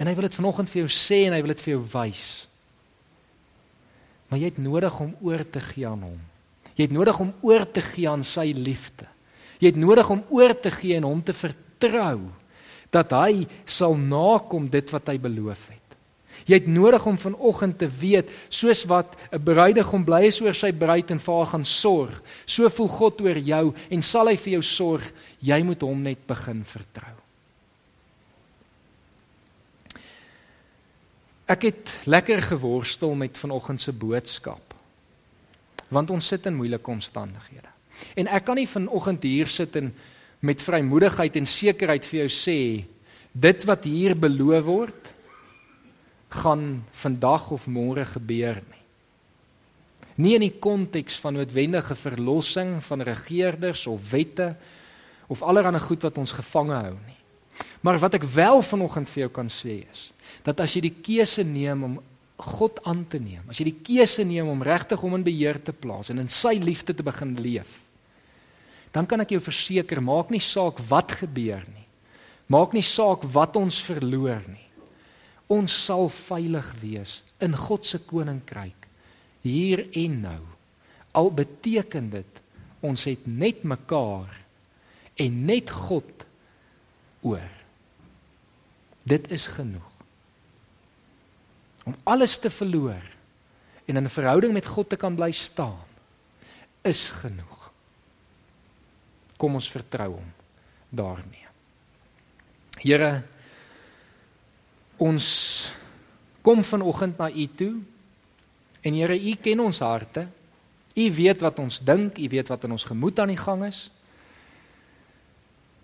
En 0.00 0.08
hy 0.08 0.14
wil 0.16 0.28
dit 0.28 0.38
vanoggend 0.40 0.70
vir 0.72 0.82
jou 0.82 0.90
sê 0.92 1.24
en 1.26 1.36
hy 1.36 1.42
wil 1.44 1.52
dit 1.52 1.62
vir 1.66 1.74
jou 1.74 1.82
wys. 1.92 2.26
Maar 4.30 4.40
jy 4.40 4.50
het 4.52 4.60
nodig 4.62 5.00
om 5.02 5.14
oor 5.26 5.44
te 5.44 5.62
gee 5.64 5.88
aan 5.88 6.04
hom. 6.06 6.20
Jy 6.78 6.86
het 6.86 6.94
nodig 6.96 7.18
om 7.20 7.32
oor 7.44 7.66
te 7.68 7.82
gee 7.84 8.08
aan 8.08 8.22
sy 8.24 8.52
liefde. 8.56 9.08
Jy 9.60 9.74
het 9.74 9.80
nodig 9.80 10.08
om 10.10 10.22
oor 10.32 10.54
te 10.56 10.72
gee 10.72 10.96
en 10.96 11.04
hom 11.04 11.20
te 11.20 11.36
vertrou 11.36 12.30
dat 12.94 13.12
hy 13.12 13.44
sal 13.68 13.94
nakom 13.98 14.70
dit 14.72 14.94
wat 14.94 15.12
hy 15.12 15.18
beloof 15.20 15.68
het. 15.74 15.79
Jy 16.46 16.54
het 16.54 16.66
nodig 16.66 17.06
om 17.06 17.18
vanoggend 17.18 17.78
te 17.78 17.88
weet, 17.88 18.30
soos 18.48 18.84
wat 18.84 19.16
'n 19.32 19.42
bruidegom 19.42 20.04
bly 20.04 20.26
is 20.26 20.40
oor 20.40 20.54
sy 20.54 20.72
bruid 20.72 21.10
en 21.10 21.18
vir 21.18 21.34
haar 21.34 21.46
gaan 21.46 21.64
sorg, 21.64 22.22
so 22.46 22.68
voel 22.68 22.88
God 22.88 23.20
oor 23.20 23.38
jou 23.38 23.74
en 23.90 24.02
sal 24.02 24.26
hy 24.26 24.36
vir 24.36 24.52
jou 24.52 24.62
sorg. 24.62 25.12
Jy 25.40 25.62
moet 25.62 25.80
hom 25.80 26.02
net 26.02 26.26
begin 26.26 26.64
vertrou. 26.64 27.16
Ek 31.50 31.62
het 31.62 31.90
lekker 32.06 32.42
geworstel 32.42 33.14
met 33.14 33.38
vanoggend 33.38 33.80
se 33.80 33.92
boodskap. 33.92 34.74
Want 35.88 36.10
ons 36.10 36.26
sit 36.26 36.46
in 36.46 36.54
moeilike 36.54 36.90
omstandighede. 36.90 37.68
En 38.14 38.26
ek 38.26 38.44
kan 38.44 38.56
nie 38.56 38.68
vanoggend 38.68 39.22
hier 39.22 39.48
sit 39.50 39.76
en 39.76 39.94
met 40.40 40.62
vrymoedigheid 40.62 41.36
en 41.36 41.46
sekerheid 41.46 42.06
vir 42.06 42.22
jou 42.22 42.28
sê 42.32 42.60
dit 43.32 43.64
wat 43.68 43.84
hier 43.84 44.16
beloof 44.18 44.64
word 44.64 45.10
gaan 46.30 46.84
vandag 46.94 47.50
of 47.50 47.66
môre 47.66 48.04
gebeur 48.06 48.60
nie. 48.62 48.84
Nie 50.20 50.36
in 50.36 50.44
die 50.44 50.58
konteks 50.62 51.18
van 51.22 51.34
noodwendige 51.38 51.96
verlossing 51.98 52.78
van 52.84 53.02
regerders 53.02 53.86
of 53.90 54.10
wette 54.12 54.52
of 55.30 55.42
allerlei 55.42 55.80
goed 55.82 56.02
wat 56.06 56.18
ons 56.18 56.34
gevange 56.36 56.76
hou 56.76 56.94
nie. 56.94 57.18
Maar 57.80 57.98
wat 57.98 58.18
ek 58.20 58.28
wel 58.28 58.62
vanoggend 58.62 59.10
vir 59.10 59.24
jou 59.24 59.32
kan 59.40 59.50
sê 59.50 59.82
is 59.90 60.10
dat 60.46 60.60
as 60.62 60.76
jy 60.76 60.84
die 60.86 60.96
keuse 61.02 61.42
neem 61.44 61.82
om 61.84 61.98
God 62.40 62.78
aan 62.88 63.02
te 63.10 63.18
neem, 63.20 63.42
as 63.50 63.58
jy 63.60 63.66
die 63.68 63.80
keuse 63.84 64.24
neem 64.24 64.48
om 64.48 64.62
regtig 64.64 65.00
hom 65.02 65.18
in 65.18 65.26
beheer 65.26 65.58
te 65.60 65.74
plaas 65.76 66.08
en 66.12 66.22
in 66.22 66.30
sy 66.32 66.54
liefde 66.62 66.94
te 66.96 67.04
begin 67.04 67.34
leef, 67.36 67.80
dan 68.94 69.06
kan 69.06 69.20
ek 69.20 69.34
jou 69.34 69.42
verseker, 69.44 70.00
maak 70.00 70.32
nie 70.32 70.40
saak 70.42 70.80
wat 70.88 71.12
gebeur 71.20 71.60
nie. 71.68 71.84
Maak 72.50 72.72
nie 72.74 72.82
saak 72.82 73.26
wat 73.34 73.58
ons 73.60 73.78
verloor 73.86 74.40
nie 74.48 74.69
ons 75.50 75.74
sal 75.84 76.06
veilig 76.14 76.68
wees 76.80 77.20
in 77.42 77.56
God 77.58 77.86
se 77.86 77.98
koninkryk 78.06 78.86
hier 79.42 79.82
en 79.96 80.18
nou. 80.22 80.42
Al 81.16 81.30
beteken 81.34 82.10
dit 82.12 82.40
ons 82.86 83.04
het 83.08 83.26
net 83.26 83.64
mekaar 83.66 84.30
en 85.20 85.40
net 85.48 85.72
God 85.74 86.26
oor. 87.26 87.50
Dit 89.02 89.30
is 89.34 89.48
genoeg. 89.50 89.88
Om 91.88 91.96
alles 92.04 92.36
te 92.38 92.52
verloor 92.52 93.02
en 93.86 93.96
in 93.96 94.04
'n 94.04 94.08
verhouding 94.08 94.52
met 94.52 94.66
God 94.66 94.88
te 94.88 94.96
kan 94.96 95.14
bly 95.14 95.32
staan 95.32 95.88
is 96.82 97.08
genoeg. 97.08 97.72
Kom 99.36 99.54
ons 99.54 99.70
vertrou 99.70 100.12
hom 100.12 100.32
daarmee. 100.88 101.46
Here 102.78 103.24
ons 105.00 105.26
kom 106.44 106.60
vanoggend 106.64 107.18
na 107.18 107.30
u 107.32 107.46
toe 107.56 107.74
en 108.80 108.96
Here 108.96 109.16
u 109.16 109.34
ken 109.40 109.60
ons 109.60 109.78
harte. 109.84 110.26
U 110.96 111.06
weet 111.14 111.40
wat 111.44 111.58
ons 111.60 111.80
dink, 111.84 112.18
u 112.18 112.28
weet 112.28 112.48
wat 112.48 112.64
in 112.64 112.72
ons 112.72 112.84
gemoed 112.88 113.18
aan 113.20 113.32
die 113.32 113.40
gang 113.40 113.64
is. 113.66 113.90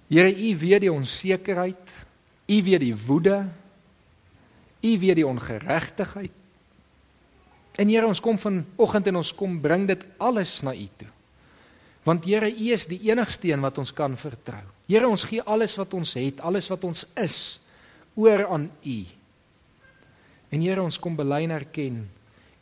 Here 0.08 0.32
u 0.32 0.50
weet 0.58 0.86
die 0.86 0.92
onsekerheid, 0.92 1.92
u 2.46 2.56
weet 2.62 2.80
die 2.80 2.96
woede, 2.96 3.36
u 4.80 4.92
weet 4.98 5.20
die 5.20 5.26
ongeregtigheid. 5.26 6.32
En 7.76 7.92
Here 7.92 8.08
ons 8.08 8.20
kom 8.20 8.38
vanoggend 8.40 9.12
en 9.12 9.20
ons 9.20 9.34
kom 9.36 9.60
bring 9.60 9.84
dit 9.88 10.06
alles 10.16 10.60
na 10.64 10.72
u 10.72 10.88
toe. 10.96 11.12
Want 12.08 12.24
Here 12.24 12.48
u 12.48 12.72
is 12.72 12.88
die 12.88 13.00
enigste 13.10 13.52
een 13.52 13.60
wat 13.60 13.78
ons 13.78 13.92
kan 13.92 14.16
vertrou. 14.16 14.64
Here 14.88 15.08
ons 15.08 15.24
gee 15.28 15.42
alles 15.42 15.76
wat 15.76 15.94
ons 15.94 16.16
het, 16.16 16.40
alles 16.40 16.68
wat 16.72 16.84
ons 16.84 17.04
is 17.20 17.60
oor 18.16 18.46
aan 18.46 18.70
u. 18.82 18.98
En 20.48 20.62
Here 20.62 20.82
ons 20.82 20.98
kom 20.98 21.16
bely 21.16 21.44
en 21.44 21.54
erken 21.56 22.00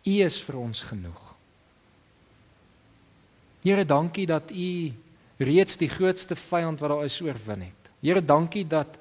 u 0.04 0.18
is 0.20 0.40
vir 0.44 0.58
ons 0.60 0.82
genoeg. 0.90 1.22
Here 3.64 3.84
dankie 3.88 4.26
dat 4.28 4.50
u 4.52 4.92
reeds 5.40 5.78
die 5.80 5.88
grootste 5.88 6.36
vyand 6.36 6.82
wat 6.82 6.92
daar 6.92 7.06
is 7.06 7.20
oorwin 7.24 7.64
het. 7.70 7.90
Here 8.04 8.20
dankie 8.20 8.66
dat 8.68 8.98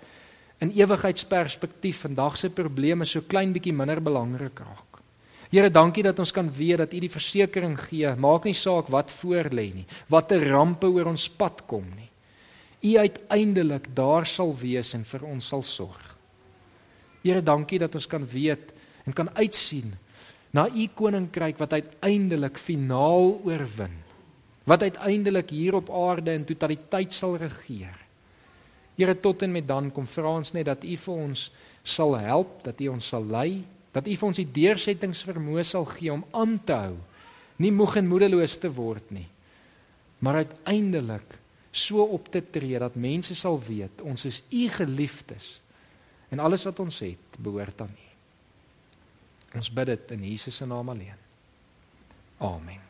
in 0.64 0.72
ewigheidsperspektief 0.72 2.06
vandag 2.06 2.38
se 2.40 2.50
probleme 2.50 3.06
so 3.06 3.26
klein 3.28 3.52
bietjie 3.52 3.76
minder 3.76 4.00
belangrik 4.02 4.64
raak. 4.64 5.02
Here 5.52 5.70
dankie 5.70 6.06
dat 6.06 6.20
ons 6.20 6.32
kan 6.34 6.48
weet 6.50 6.80
dat 6.82 6.94
u 6.94 7.00
die 7.04 7.12
versekering 7.12 7.76
gee, 7.78 8.16
maak 8.16 8.48
nie 8.48 8.56
saak 8.58 8.88
wat 8.90 9.12
voor 9.20 9.52
lê 9.54 9.68
nie, 9.76 9.86
watter 10.10 10.42
rampe 10.50 10.88
oor 10.90 11.12
ons 11.12 11.28
pad 11.30 11.66
kom 11.70 11.84
nie. 11.98 12.10
U 12.84 12.98
uiteindelik 13.04 13.92
daar 13.96 14.26
sal 14.28 14.56
wees 14.58 14.96
en 14.98 15.04
vir 15.08 15.28
ons 15.28 15.52
sal 15.54 15.64
sorg. 15.64 16.03
Here, 17.24 17.40
dankie 17.44 17.80
dat 17.80 17.96
ons 17.96 18.08
kan 18.12 18.26
weet 18.28 18.74
en 19.08 19.16
kan 19.16 19.30
uitsien 19.40 19.94
na 20.54 20.68
u 20.70 20.88
koninkryk 20.94 21.58
wat 21.58 21.74
uiteindelik 21.74 22.60
finaal 22.62 23.40
oorwin. 23.48 23.96
Wat 24.70 24.84
uiteindelik 24.84 25.50
hier 25.50 25.76
op 25.80 25.90
aarde 25.90 26.36
in 26.36 26.46
totaliteit 26.46 27.14
sal 27.14 27.38
regeer. 27.42 27.96
Here, 28.96 29.16
tot 29.20 29.42
en 29.42 29.52
met 29.52 29.68
dan 29.68 29.90
kom 29.92 30.06
vra 30.08 30.36
ons 30.38 30.54
net 30.54 30.68
dat 30.70 30.84
u 30.84 30.98
vir 31.06 31.14
ons 31.16 31.48
sal 31.84 32.14
help, 32.20 32.60
dat 32.68 32.82
u 32.82 32.92
ons 32.94 33.08
sal 33.08 33.26
lei, 33.26 33.64
dat 33.96 34.08
u 34.08 34.16
vir 34.20 34.28
ons 34.28 34.42
die 34.44 34.52
deursettingsvermoë 34.60 35.64
sal 35.66 35.88
gee 35.90 36.14
om 36.14 36.22
aan 36.36 36.60
te 36.62 36.78
hou, 36.78 36.98
nie 37.58 37.72
moeg 37.74 37.98
en 38.02 38.10
moedeloos 38.10 38.60
te 38.62 38.70
word 38.74 39.10
nie, 39.14 39.28
maar 40.24 40.44
uiteindelik 40.44 41.40
so 41.74 42.06
op 42.06 42.30
te 42.32 42.44
tree 42.54 42.80
dat 42.80 42.96
mense 43.02 43.36
sal 43.36 43.58
weet 43.58 44.02
ons 44.06 44.26
is 44.30 44.44
u 44.54 44.68
geliefdes 44.70 45.63
En 46.34 46.42
alles 46.42 46.64
wat 46.66 46.80
ons 46.82 47.00
het, 47.06 47.38
behoort 47.38 47.82
aan 47.86 47.94
U. 47.94 48.08
Ons 49.60 49.70
bid 49.70 49.92
dit 49.92 50.16
in 50.16 50.24
Jesus 50.26 50.58
se 50.58 50.66
naam 50.66 50.90
alleen. 50.90 51.20
Amen. 52.42 52.83